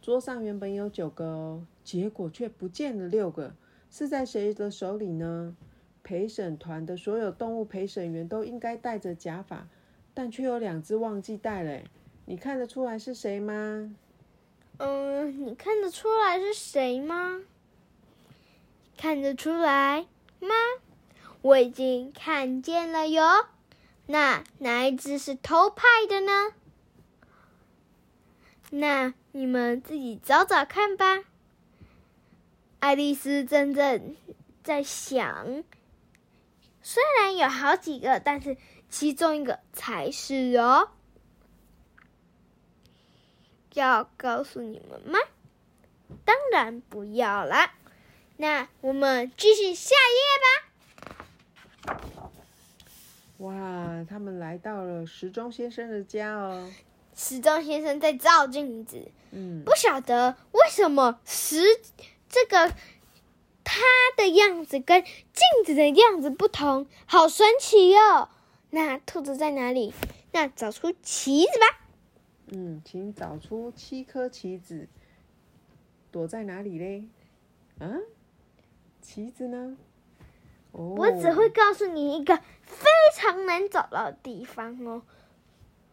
[0.00, 3.54] 桌上原本有九个哦，结果却不见了六个，
[3.92, 5.54] 是在谁的手里呢？
[6.02, 9.68] 陪审团的所有动物陪审员都应该戴着假发，
[10.14, 11.84] 但却有两只忘记戴嘞。
[12.24, 13.94] 你看得出来是谁吗？
[14.78, 17.42] 嗯，你看得出来是谁吗？
[18.96, 20.06] 看得出来
[20.40, 20.54] 吗？
[21.42, 23.22] 我已经看见了哟。
[24.06, 26.54] 那哪一只是偷拍的呢？
[28.70, 31.24] 那你们自己找找看吧。
[32.82, 34.16] 爱丽丝真正
[34.64, 35.62] 在想，
[36.82, 38.56] 虽然有好几个，但是
[38.88, 40.88] 其中一个才是哦。
[43.74, 45.20] 要告诉你们吗？
[46.24, 47.72] 当然不要啦。
[48.38, 52.00] 那我们继续下一页吧。
[53.38, 56.68] 哇，他们来到了时钟先生的家哦。
[57.14, 61.62] 时钟先生在照镜子，嗯，不晓得为什么时
[62.32, 62.74] 这个
[63.62, 63.82] 他
[64.16, 68.30] 的样子跟镜子的样子不同，好神奇哦。
[68.70, 69.92] 那兔子在哪里？
[70.32, 71.78] 那找出棋子吧。
[72.46, 74.88] 嗯，请找出七颗棋子，
[76.10, 77.04] 躲在哪里嘞？
[77.78, 78.00] 啊，
[79.02, 79.76] 棋子呢？
[80.72, 85.02] 哦，我只会告诉你一个非常难找到的地方哦。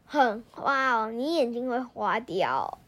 [0.06, 2.80] 很花哦，你眼睛会花掉，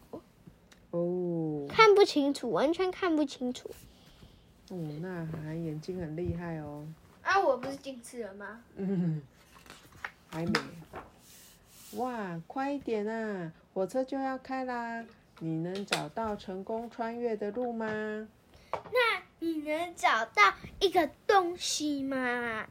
[0.91, 3.69] 哦，看不清楚，完全看不清楚。
[4.69, 6.85] 哦，那还眼睛很厉害哦。
[7.21, 8.63] 啊，我不是近视了吗？
[8.75, 9.21] 嗯，
[10.31, 10.53] 还没。
[11.97, 13.51] 哇，快一点啊！
[13.73, 15.05] 火车就要开啦！
[15.39, 17.85] 你能找到成功穿越的路吗？
[18.71, 22.67] 那你能找到一个东西吗？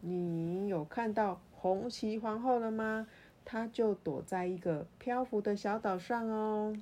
[0.00, 3.06] 你有看到红旗皇后了吗？
[3.44, 6.74] 她就躲在一个漂浮的小岛上哦。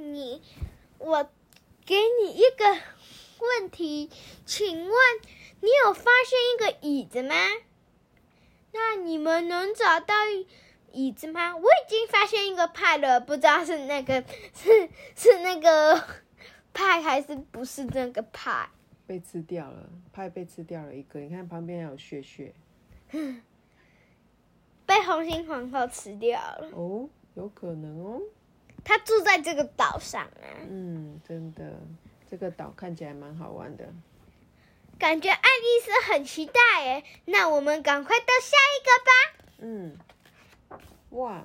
[0.00, 0.42] 你，
[0.98, 1.30] 我
[1.84, 2.64] 给你一个
[3.40, 4.10] 问题，
[4.44, 4.94] 请问
[5.60, 7.34] 你有发现一个椅子吗？
[8.72, 10.14] 那你们能找到
[10.92, 11.56] 椅子吗？
[11.56, 16.02] 我已经发现一个派了，不知道是那个 是是那个
[16.72, 18.68] 派还是不是那个派？
[19.06, 21.18] 被吃掉了，派被吃掉了一个。
[21.20, 22.54] 你看旁边还有血血
[24.86, 26.70] 被红心皇后吃掉了。
[26.74, 28.20] 哦，有可能哦。
[28.84, 31.78] 她住在这个岛上啊，嗯，真的，
[32.30, 33.92] 这个岛看起来蛮好玩的。
[34.98, 37.04] 感觉爱丽丝很期待诶。
[37.24, 40.78] 那我们赶快到下一个吧。
[40.78, 40.78] 嗯，
[41.10, 41.44] 哇，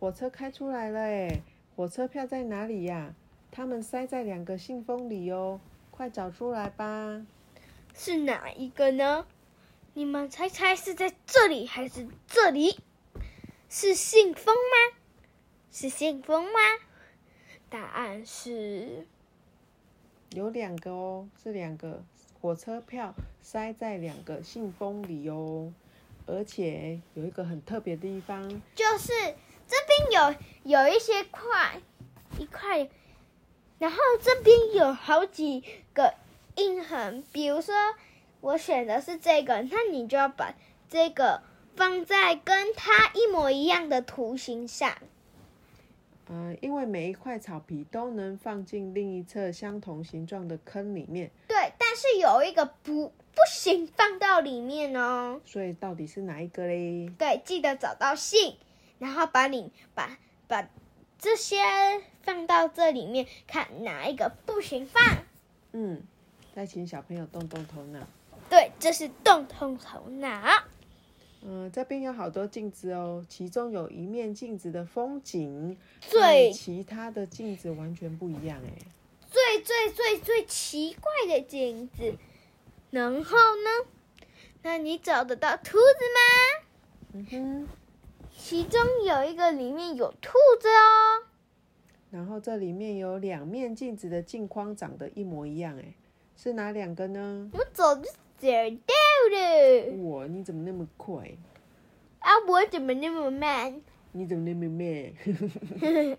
[0.00, 1.40] 火车开出来了哎！
[1.76, 3.14] 火车票在哪里呀？
[3.52, 5.60] 他们塞在两个信封里哦，
[5.90, 7.24] 快找出来吧。
[7.94, 9.26] 是哪一个呢？
[9.94, 12.80] 你们猜猜是在这里还是这里？
[13.68, 14.97] 是信封吗？
[15.70, 16.58] 是信封吗？
[17.70, 19.06] 答案是
[20.30, 22.02] 有两个哦，是两个
[22.40, 25.72] 火车票塞在两个信封里哦，
[26.26, 29.12] 而且有一个很特别的地方，就是
[29.66, 31.80] 这边有有一些块
[32.38, 32.88] 一块，
[33.78, 36.14] 然后这边有好几个
[36.56, 37.74] 印痕，比如说
[38.40, 40.54] 我选的是这个，那你就要把
[40.88, 41.42] 这个
[41.76, 44.96] 放在跟它一模一样的图形上。
[46.30, 55.40] 嗯、因为每一块草皮都能放进另一侧相同形状的坑里面，对，但是有一个不不行放到里面哦。
[55.44, 57.10] 所以到底是哪一个嘞？
[57.18, 58.56] 对，记得找到信，
[58.98, 60.68] 然后把你把把
[61.18, 61.56] 这些
[62.22, 65.02] 放到这里面，看哪一个不行放。
[65.72, 66.02] 嗯，
[66.54, 68.00] 再请小朋友动动头脑。
[68.50, 70.42] 对，这是动动头脑。
[71.42, 78.72] 嗯，这边有好多镜子哦，其中有一面镜子的风景最其他的镜子完全不一样哎。
[79.30, 82.14] 最最最最奇怪的镜子，
[82.90, 83.90] 然后呢？
[84.62, 85.78] 那你找得到兔子
[86.16, 86.66] 吗？
[87.12, 87.68] 嗯哼，
[88.36, 91.28] 其中有一个里面有兔子哦。
[92.10, 95.94] 然后这里面有两面镜子的镜框长得一模一样哎，
[96.36, 97.50] 是哪两个呢？
[97.52, 98.48] 我早就找
[98.86, 98.94] 到
[99.30, 99.96] 了。
[100.04, 101.36] 哇，你怎么那么快？
[102.20, 103.80] 啊，我怎么那么慢？
[104.12, 105.12] 你怎么那么慢？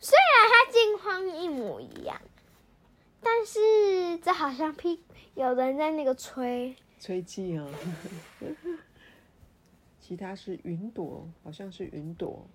[0.00, 2.20] 虽然它镜框一模一样，
[3.22, 5.00] 但是这好像屁
[5.34, 6.76] 有人在那个吹。
[7.00, 7.66] 吹气啊。
[10.00, 12.46] 其他是云朵，好像是云朵。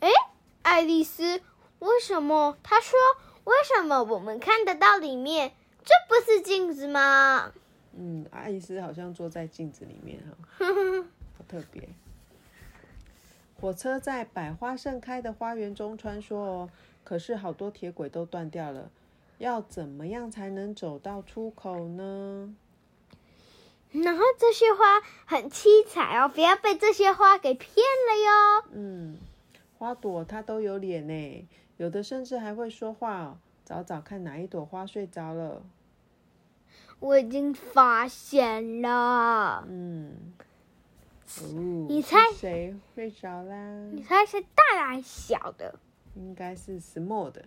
[0.00, 0.08] 哎
[0.62, 1.40] 爱丽丝，
[1.78, 2.56] 为什么？
[2.62, 2.98] 她说
[3.44, 5.52] ：“为什么我们看得到里面？
[5.84, 7.52] 这不是镜子吗
[7.96, 10.66] 嗯，爱丽丝好像坐在镜子里面哈，？”
[11.38, 11.88] 好特别。
[13.60, 16.70] 火车在百花盛开的花园中穿梭哦，
[17.04, 18.90] 可是好多铁轨都断掉了，
[19.38, 22.54] 要怎么样才能走到出口呢？
[23.92, 28.64] 然后这些花很七彩哦，不要被这些花给骗了哟。
[28.72, 29.16] 嗯，
[29.78, 33.38] 花朵它都有脸呢，有的甚至还会说话哦。
[33.64, 35.62] 找找看哪一朵花睡着了。
[37.02, 40.14] 我已经发现了，嗯，
[41.40, 43.56] 哦，你猜是谁睡着啦？
[43.92, 45.74] 你猜是大还是小的？
[46.14, 47.44] 应该是 small 的。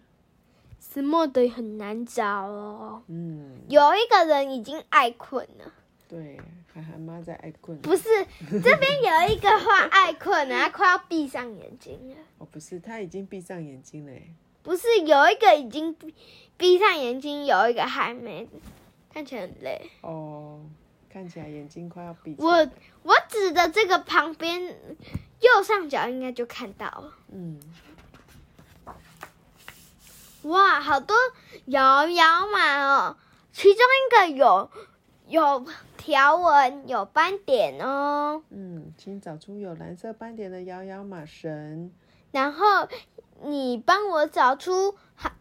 [0.77, 3.01] 什么的很难找哦。
[3.07, 5.71] 嗯，有一个人已经爱困了，
[6.09, 6.37] 对，
[6.73, 7.77] 涵涵妈在爱困。
[7.79, 8.03] 不是
[8.61, 12.15] 这边有一个花爱困了， 他快要闭上眼睛了。
[12.39, 14.11] 哦，不是，他已经闭上眼睛了。
[14.61, 16.13] 不是有一个已经闭
[16.57, 18.49] 闭上眼睛，有一个还没，
[19.15, 19.89] 看起来很累。
[20.01, 20.59] 哦，
[21.09, 22.67] 看起来眼睛快要闭我。
[23.03, 24.61] 我指的这个旁边
[25.39, 27.13] 右上角应该就看到了。
[27.31, 27.57] 嗯，
[30.41, 31.15] 哇，好多
[31.67, 33.15] 摇摇马哦，
[33.53, 34.69] 其中一个有
[35.27, 38.43] 有条纹、有斑点哦。
[38.49, 41.89] 嗯，请找出有蓝色斑点的摇摇马绳。
[42.31, 42.89] 然后
[43.43, 45.31] 你帮我找出好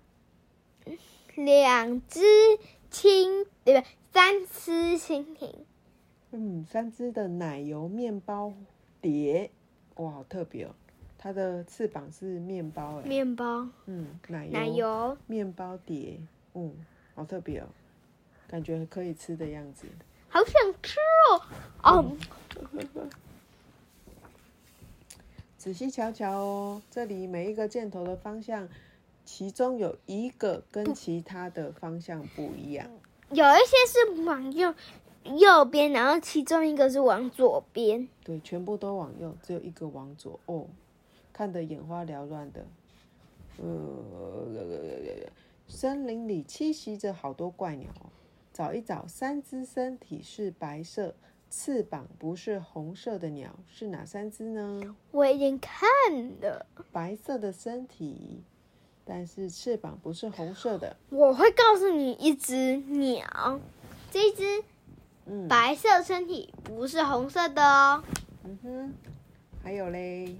[1.35, 2.21] 两只
[2.95, 3.85] 蜻，对不对？
[4.13, 5.53] 三只蜻蜓，
[6.31, 8.53] 嗯，三只的奶油面包
[9.01, 9.51] 蝶，
[9.97, 10.71] 哇，好特别哦！
[11.19, 16.21] 它的翅膀是面包，哎，面包，嗯，奶油奶油，面包蝶，
[16.55, 16.73] 嗯，
[17.17, 17.67] 好特别哦，
[18.47, 19.87] 感觉可以吃的样子。
[20.29, 20.99] 好想吃
[21.31, 21.43] 哦！
[21.83, 22.17] 哦，
[25.59, 28.69] 仔细瞧瞧哦，这里每一个箭头的方向，
[29.25, 32.89] 其中有一个跟其他的方向不一样。
[33.31, 34.75] 有一些是往右
[35.25, 38.07] 右边，然后其中一个是往左边。
[38.23, 40.67] 对，全部都往右，只有一个往左哦，
[41.33, 42.65] 看得眼花缭乱的。
[43.57, 44.47] 呃，
[45.67, 48.11] 森林里栖息着好多怪鸟哦，
[48.53, 51.15] 找一找，三只身体是白色、
[51.49, 54.95] 翅膀不是红色的鸟是哪三只呢？
[55.13, 55.89] 我已经看
[56.41, 58.43] 了，白色的身体，
[59.05, 60.97] 但是翅膀不是红色的。
[61.11, 63.61] 我会告诉你一只鸟，
[64.11, 64.65] 这一只
[65.27, 68.03] 嗯，白色身体不是红色的哦，
[68.45, 68.95] 嗯哼，
[69.63, 70.37] 还有嘞，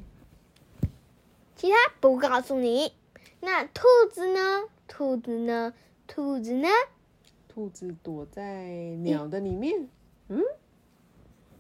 [1.57, 2.93] 其他不告诉你。
[3.41, 4.65] 那兔子呢？
[4.89, 5.75] 兔子呢？
[6.07, 6.69] 兔子呢？
[7.49, 8.69] 兔子躲在
[9.03, 9.89] 鸟的里面。
[10.29, 10.43] 嗯，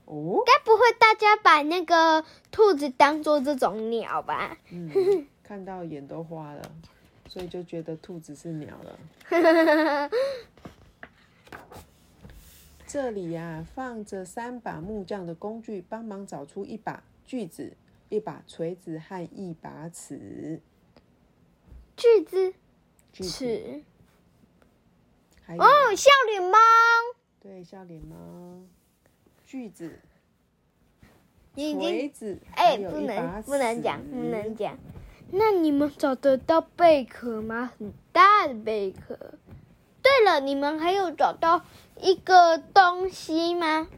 [0.07, 4.57] 哦，该不会大家把那个兔子当做这种鸟吧？
[4.70, 6.62] 嗯， 看到眼都花了，
[7.35, 10.09] 所以就觉得兔子是鸟了。
[12.87, 17.76] 这里呀、放着三把木匠的工具，帮忙找出一把锯子、
[18.09, 20.62] 一把锤子和一把尺。
[21.97, 22.55] 锯子、
[23.12, 23.82] 锯子，尺
[25.45, 25.66] 还有、哦，
[25.97, 26.57] 笑脸猫。
[27.41, 28.62] 对笑脸猫，
[29.45, 29.99] 锯子、
[31.55, 34.78] 你已经锤子，哎、不能不能讲，不能讲。
[35.37, 37.72] 那你们找得到贝壳吗？
[37.76, 39.18] 很大的贝壳。
[40.01, 41.62] 对了，你们还有找到
[42.01, 43.89] 一个东西吗？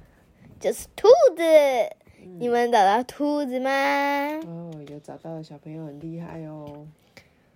[0.59, 1.43] 就是兔子。
[2.39, 3.71] 你们找到兔子吗？
[4.47, 6.87] 哦，有找到的小朋友很厉害哦，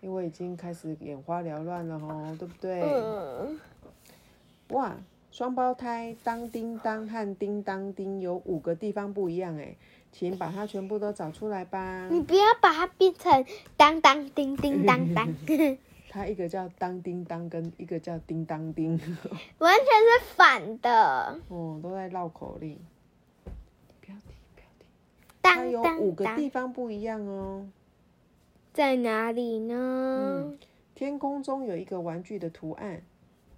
[0.03, 2.83] 因为已经开始眼花缭乱了哦，对不对？
[2.83, 3.59] 嗯，
[4.68, 4.95] 哇，
[5.31, 9.74] 双胞胎当叮当和叮当叮有五个地方不一样哎，
[10.12, 12.08] 请把它全部都找出来吧。
[12.11, 13.44] 你不要把它变成
[13.76, 15.34] 当当叮叮当当，
[16.11, 18.98] 它一个叫当叮当，跟一个叫叮当叮，
[19.58, 21.40] 完全是反的。
[21.48, 22.78] 哦，都在绕口令。
[24.00, 24.86] 不要停，不要停。
[25.42, 27.68] 它当有五个地方不一样哦。
[28.72, 29.74] 在哪里呢？
[30.44, 30.58] 嗯
[30.94, 33.00] 天空中有一个玩具的图案，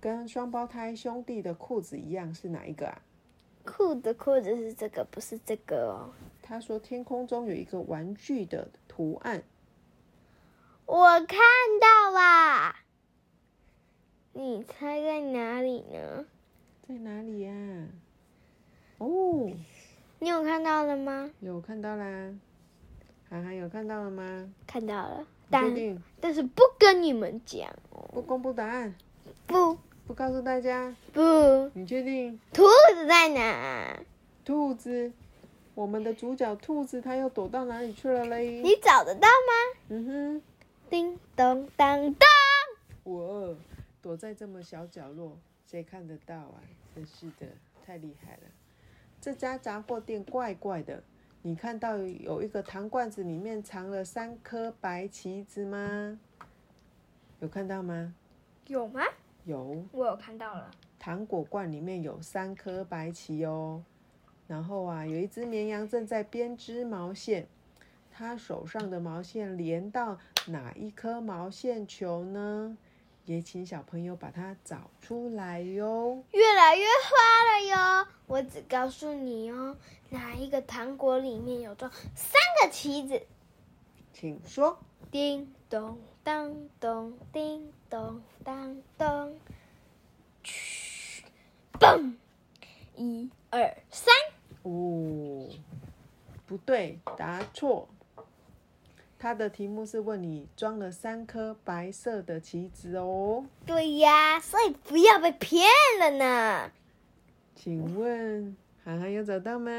[0.00, 3.03] 跟双胞胎兄弟的裤子一样，是哪一个啊？
[3.64, 6.12] 裤子裤子是这个，不是这个哦。
[6.53, 9.42] 他说天空中有一个玩具的图案，
[10.84, 11.38] 我看
[11.80, 12.76] 到啦，
[14.34, 16.26] 你猜在哪里呢？
[16.86, 17.55] 在哪里呀、
[18.98, 19.50] 哦，
[20.18, 21.30] 你有看到了吗？
[21.40, 22.05] 有看到啦。
[23.30, 24.53] 涵涵有看到了吗？
[24.66, 28.94] 看到了，但定但是不跟你们讲哦，不公布答案，
[29.46, 30.94] 不不告诉大家？
[31.14, 32.38] 不，你确定？
[32.53, 33.98] 兔子在哪？
[34.44, 35.11] 兔子，
[35.75, 38.61] 我们的主角兔子，它又躲到哪里去了嘞？
[38.61, 39.81] 你找得到吗？
[39.89, 40.43] 嗯哼，
[40.91, 42.29] 叮咚当当，
[43.05, 43.57] 我
[44.03, 46.61] 躲在这么小角落，谁看得到啊？
[46.95, 47.47] 真是的，
[47.87, 48.43] 太厉害了！
[49.18, 51.03] 这家杂货店怪怪的，
[51.41, 56.20] 你看到有一个糖罐子里面藏了三颗白棋子吗？
[57.41, 58.14] 有看到吗？
[58.66, 59.03] 有吗？
[59.45, 60.70] 有，我有看到了。
[60.99, 63.83] 糖果罐里面有三颗白棋哦。
[64.53, 67.48] 然后啊，有一只绵羊正在编织毛线，
[68.11, 72.76] 它手上的毛线连到哪一颗毛线球呢？
[73.24, 76.22] 也请小朋友把它找出来哟。
[76.32, 77.16] 越来越花
[77.48, 78.07] 了哟！
[78.26, 79.74] 我只告诉你哦，
[80.11, 83.22] 哪一个糖果里面有装三个棋子？
[84.12, 84.78] 请说。
[85.11, 89.34] 叮咚当咚，叮咚当咚，
[90.42, 91.24] 嘘，
[91.78, 92.12] 嘣，
[92.96, 94.14] 一二三，
[94.63, 95.49] 哦，
[96.47, 97.89] 不对，答错。
[99.19, 105.65] 他的题目是问你装了三颗白色的棋子哦，对呀，所以不要被骗
[106.01, 106.73] 了呢。
[107.55, 109.71] 请问涵涵有找到吗？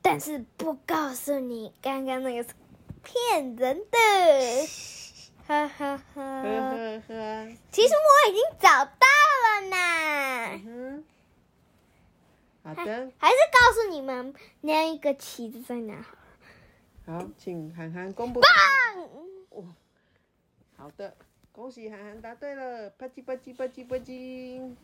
[0.00, 2.54] 但是不告诉你，刚刚那个是
[3.02, 3.98] 骗人的，
[5.46, 6.42] 哈哈哈。
[6.42, 9.06] 呵呵呵，其实我已经找到
[9.44, 9.76] 了呢，
[10.64, 11.04] 嗯哼，
[12.62, 16.04] 好的，还是告诉你们那一个旗子在哪。
[17.06, 18.40] 好，请涵涵公布。
[18.40, 18.48] 棒！
[20.76, 21.16] 好的，
[21.50, 24.74] 恭喜涵涵答对了，吧唧吧唧吧唧吧唧。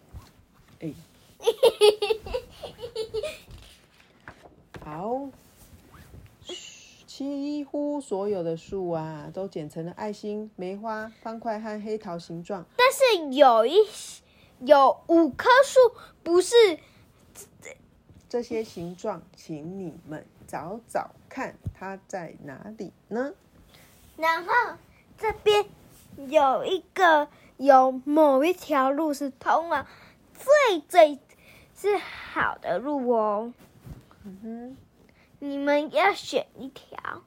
[0.81, 0.95] 哎，
[4.85, 5.29] 好，
[7.07, 12.65] 几乎所有的树啊，都剪成了爱心、梅花、方块和黑桃形状。
[12.77, 13.77] 但是有一
[14.61, 15.79] 有五棵树
[16.23, 16.79] 不是
[18.29, 23.33] 这些形状，请你们找找看，它在哪里呢？
[24.17, 24.53] 然后
[25.19, 25.67] 这边
[26.29, 29.87] 有一个有某一条路是通往
[30.35, 31.19] 最最
[31.75, 33.53] 是好的路哦，
[34.25, 34.77] 嗯哼，
[35.41, 37.23] 你们要选一条。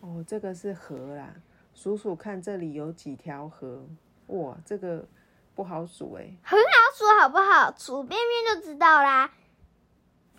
[0.00, 1.34] 哦，这个是河啦，
[1.74, 3.86] 数数看这里有几条河。
[4.28, 5.06] 哇，这个
[5.54, 6.24] 不好数哎。
[6.42, 6.64] 很好
[6.96, 7.72] 数，好不好？
[7.76, 9.32] 数边边就知道啦。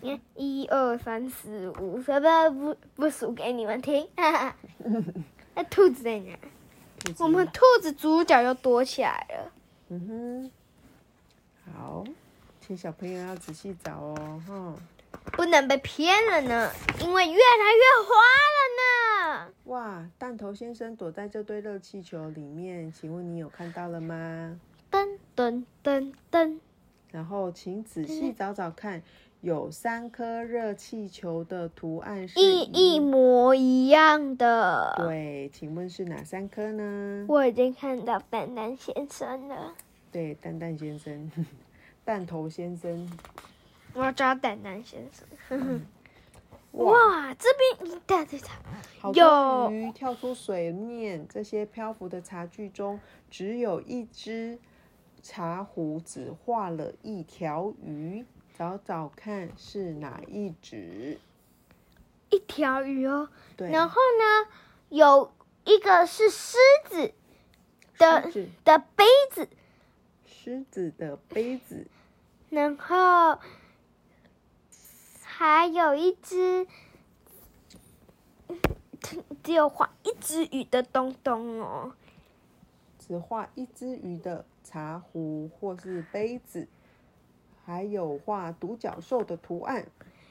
[0.03, 4.05] 你看，一二三四五，不不不数给你们听。
[4.17, 4.55] 哈哈。
[5.55, 6.37] 那兔子在哪？
[7.19, 9.51] 我们兔子主角又躲起来了。
[9.87, 10.51] 嗯
[11.65, 12.03] 哼，好，
[12.59, 14.75] 请小朋友要仔细找哦，哈。
[15.31, 18.13] 不能被骗了呢，因为越来越花
[18.57, 19.53] 了呢。
[19.65, 24.59] 哇，弹头先生躲在这堆热气球里面，请问你有看到了吗？
[24.91, 26.57] 噔噔噔噔，
[27.11, 29.01] 然后请仔细找找看，
[29.43, 34.93] 有三颗热气球的图案是一一模一样的。
[34.95, 37.25] 对，请问是哪三颗呢？
[37.27, 39.75] 我已经看到蛋蛋先生了，
[40.09, 41.29] 对，蛋蛋先生，
[42.05, 43.05] 蛋头先生。
[43.93, 45.81] 我要找蛋蛋先生。
[46.71, 48.53] 哇，哇，这边一大堆茶，
[49.01, 52.97] 好有鱼跳出水面，这些漂浮的茶具中，
[53.29, 54.57] 只有一只
[55.21, 58.25] 茶壶只画了一条鱼，
[58.57, 61.19] 找找看是哪一只？
[62.29, 63.29] 一条鱼哦。
[63.57, 64.51] 对，然后呢，
[64.89, 65.33] 有
[65.65, 67.13] 一个是狮子
[67.97, 68.31] 的
[68.63, 69.49] 的杯子，
[70.25, 71.87] 狮子的杯子，
[72.49, 73.39] 然后
[75.23, 76.67] 还有一只
[79.43, 81.93] 只有画一只鱼的东东哦。
[82.99, 86.67] 只画一只鱼的茶壶或是杯子，
[87.66, 89.86] 还有画独角兽的图案。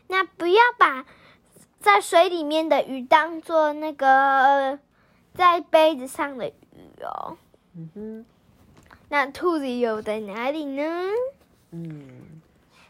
[0.08, 1.06] 那不要把
[1.80, 4.78] 在水里面的鱼当做那个
[5.34, 7.36] 在杯子上的鱼哦。
[7.74, 8.26] 嗯哼，
[9.08, 10.82] 那兔子游在哪里呢？
[11.70, 12.42] 嗯，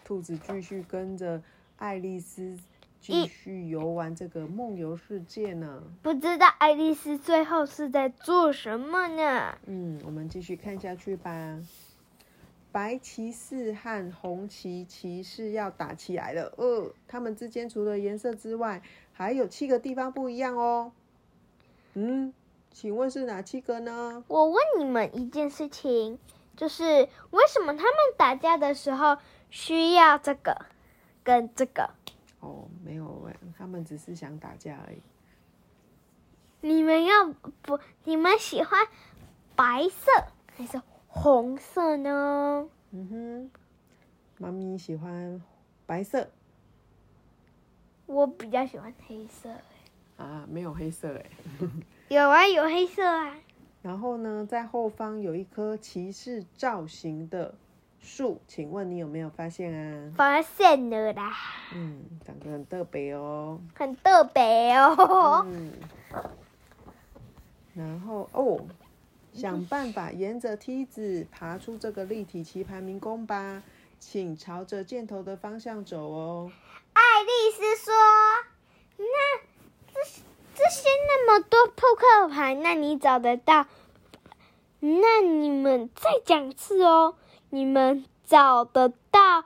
[0.04, 1.40] 兔子继续跟着
[1.76, 2.58] 爱丽丝
[3.00, 5.82] 继续游玩这个梦游世界呢。
[6.02, 9.56] 不知道爱丽丝最后是在做什么呢？
[9.66, 11.30] 嗯，我们继续看下去吧。
[12.72, 16.52] 白骑士和红旗骑士要打起来了。
[16.56, 20.90] 呃，他们之间除了颜色之外，还有七个地方不一样哦。
[21.94, 22.32] 嗯，
[22.70, 24.24] 请问是哪七个呢？
[24.26, 26.18] 我问你们一件事情，
[26.56, 26.84] 就是
[27.30, 29.18] 为什么他们打架的时候
[29.50, 30.56] 需要这个
[31.22, 31.90] 跟这个？
[32.40, 35.02] 哦，没有问，他们只是想打架而已。
[36.62, 37.26] 你们要
[37.60, 37.78] 不？
[38.04, 38.86] 你们喜欢
[39.54, 40.10] 白色
[40.56, 40.80] 还是
[41.14, 42.66] 红色呢？
[42.90, 43.50] 嗯哼，
[44.38, 45.40] 妈咪喜欢
[45.86, 46.28] 白色
[48.06, 49.50] 我比较喜欢黑色。
[50.16, 51.26] 啊，没有黑色哎。
[52.08, 53.36] 有啊，有黑色啊。
[53.82, 57.54] 然后呢，在后方有一棵骑士造型的
[58.00, 60.12] 树，请问你有没有发现啊？
[60.16, 61.32] 发现了啦，
[61.74, 63.60] 嗯，长得很特别哦。
[63.74, 65.44] 很特别哦。
[65.46, 65.72] 嗯，
[67.74, 68.58] 然后哦，
[69.32, 73.62] 想办法沿着梯子爬出这个立体棋盘迷宫吧，
[73.98, 76.52] 请朝着箭头的方向走哦。
[76.92, 77.94] 爱丽丝说
[78.98, 79.40] ：“那
[79.92, 80.22] 这
[80.54, 83.66] 这些那么多扑克牌，那你找得到？
[84.80, 87.14] 那你们再讲次哦，
[87.50, 89.44] 你们找得到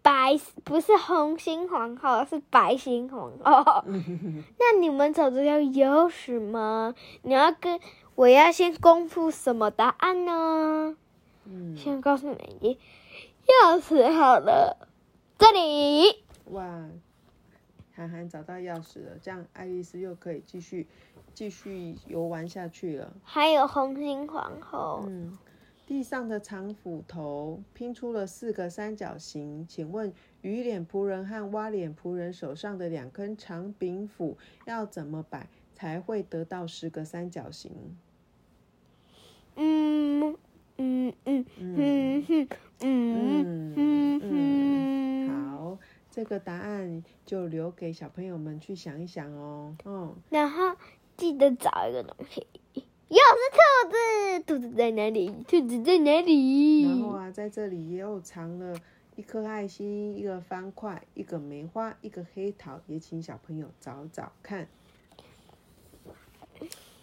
[0.00, 3.84] 白不是红心皇后，是白心皇后。
[4.58, 6.94] 那你们找得到钥匙吗？
[7.22, 7.78] 你要跟
[8.16, 10.96] 我要先公布什么答案呢？
[11.44, 12.78] 嗯，先告诉你，
[13.46, 14.88] 钥匙好了，
[15.36, 16.88] 这里。”哇，
[17.94, 20.86] 涵涵找到钥匙了，这样爱丽丝又可以继续
[21.34, 23.12] 继续游玩下去了。
[23.22, 25.36] 还有红心皇后，嗯，
[25.86, 30.10] 地上的长斧头拼出了四个三角形，请问
[30.40, 37.70] 鱼脸仆人和蛙脸仆人手上的两根长柄斧要怎么摆才会得到十个三角形？
[39.56, 40.36] 嗯
[40.78, 42.48] 嗯嗯嗯嗯
[42.80, 45.78] 嗯嗯嗯，好，
[46.10, 49.74] 这个答案就留给小朋友们去想一想哦。
[49.84, 50.76] 嗯，然后
[51.16, 55.28] 记得找一个东西，又是兔子，兔子在哪里？
[55.48, 56.82] 兔子在哪里？
[56.84, 58.78] 然后啊，在这里又藏了
[59.14, 64.68] 一颗爱心、一个方块、一个梅花、一个黑桃，也请小朋友找找看。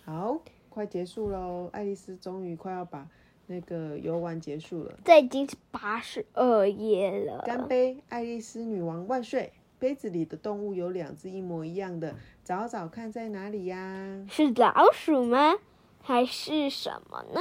[0.05, 0.41] 好，
[0.73, 1.69] 快结束喽！
[1.71, 3.07] 爱丽丝终于快要把
[3.45, 4.97] 那个游玩结束了。
[5.05, 7.43] 这已经是八十二页了。
[7.45, 9.53] 干杯，爱丽丝女王万岁！
[9.77, 14.25] 杯子里的动物有两只一模一样的，找找看在哪里呀？
[14.27, 15.53] 是老鼠吗？
[16.01, 17.39] 还是什么呢？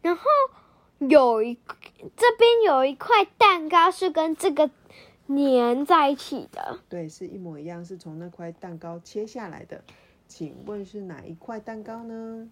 [0.00, 0.22] 然后
[0.98, 1.58] 有一
[2.16, 4.70] 这边有一块蛋糕是跟这个
[5.26, 6.78] 粘在一起的。
[6.88, 9.82] 对，是一模一样，是从那块蛋糕切下来的。
[10.30, 12.48] 请问是哪一块蛋糕呢？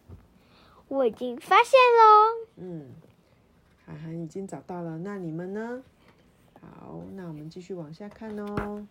[0.88, 2.48] 我已经发现喽。
[2.56, 2.90] 嗯，
[3.86, 4.98] 涵涵已经找到了。
[4.98, 5.80] 那你们呢？
[6.60, 8.84] 好，那我们继续往下看哦。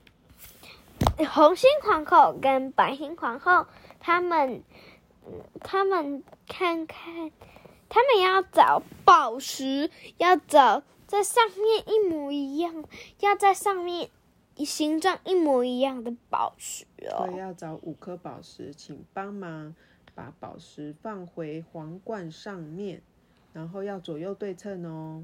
[1.30, 3.68] 红心皇后跟白心皇后，
[4.00, 4.64] 他们，
[5.60, 7.30] 他们看看，
[7.90, 12.86] 他们要找宝石，要找在上面一模一样，
[13.20, 14.10] 要在上面。
[14.66, 19.76] 形状一模一样的宝石哦，对，要找五颗宝石，请帮忙
[20.16, 23.02] 把宝石放回皇冠上面，
[23.54, 25.24] 然后要左右对称哦。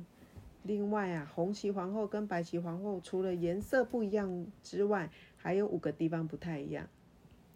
[0.64, 6.88] 另外啊，红旗皇后跟白旗皇后除了颜色不一样之外，还有五个地方不太一样，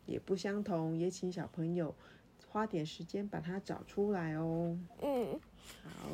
[0.05, 1.95] 也不相同，也请小朋友
[2.49, 4.77] 花点时间把它找出来哦。
[5.01, 5.39] 嗯，
[5.83, 6.09] 好，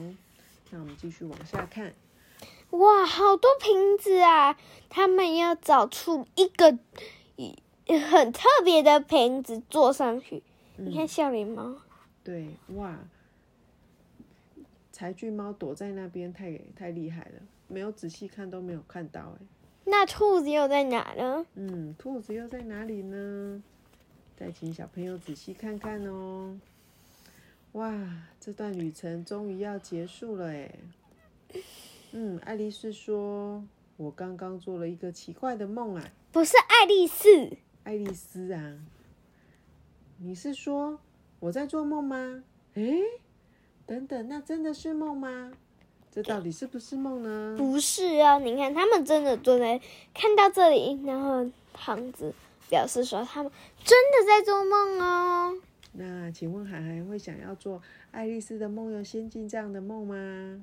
[0.70, 1.93] 那我们继续往下看。
[2.74, 4.57] 哇，好多瓶子啊！
[4.89, 6.78] 他们要找出一个
[7.88, 10.41] 很特别的瓶子坐上去。
[10.78, 11.76] 你看笑脸猫。
[12.24, 12.97] 对，哇！
[14.91, 19.45] 柴郡猫躲在那边，太太厉害了，没有仔细看都没有看到哎。
[19.86, 21.45] 那兔子又在哪呢？
[21.53, 23.61] 嗯，兔子又在哪里呢？
[24.36, 26.59] 再请小朋友仔细看看哦。
[27.74, 27.93] 哇，
[28.39, 30.71] 这段旅程终于要结束了哎。
[32.16, 33.64] 嗯，爱丽丝说
[33.97, 38.78] ：“我刚刚做了一个奇怪的梦啊。”不是爱丽丝，爱丽丝啊，
[40.20, 40.99] 你是说
[41.39, 42.43] 我在做梦吗？
[42.76, 43.01] 诶，
[43.88, 45.53] 等等，那真的是梦吗？
[46.11, 47.55] 这到底是不是梦呢？
[47.57, 49.82] 不是啊，你看他们真的坐在
[50.14, 52.32] 看到这里，然后胖子，
[52.70, 53.51] 表示说他们
[53.84, 55.57] 真的在做梦哦。
[55.93, 60.61] 那请问海海会想要做爱丽丝的梦游仙境这样的梦吗？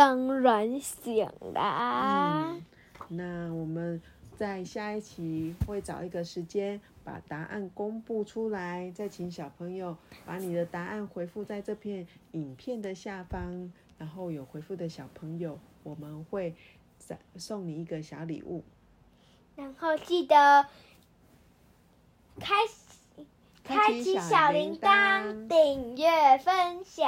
[0.00, 2.54] 当然想啦。
[2.54, 2.64] 嗯，
[3.08, 4.00] 那我们
[4.34, 9.94] 在下一期会找一个时间把答案公布出来，再请小朋友
[10.24, 16.54] 把你的答案回复在这片影片的下方，然后有回复的小朋友，我们会
[16.98, 18.64] 送送你一个小礼物。
[19.54, 20.64] 然后记得
[22.40, 22.54] 开
[23.62, 27.06] 开启小铃铛，订阅分享，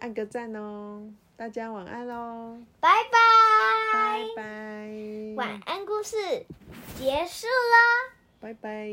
[0.00, 1.14] 按个赞哦。
[1.40, 2.58] 大家晚安喽！
[2.80, 3.18] 拜拜！
[3.94, 5.34] 拜拜！
[5.36, 6.14] 晚安故事
[6.98, 8.90] 结束了，拜拜！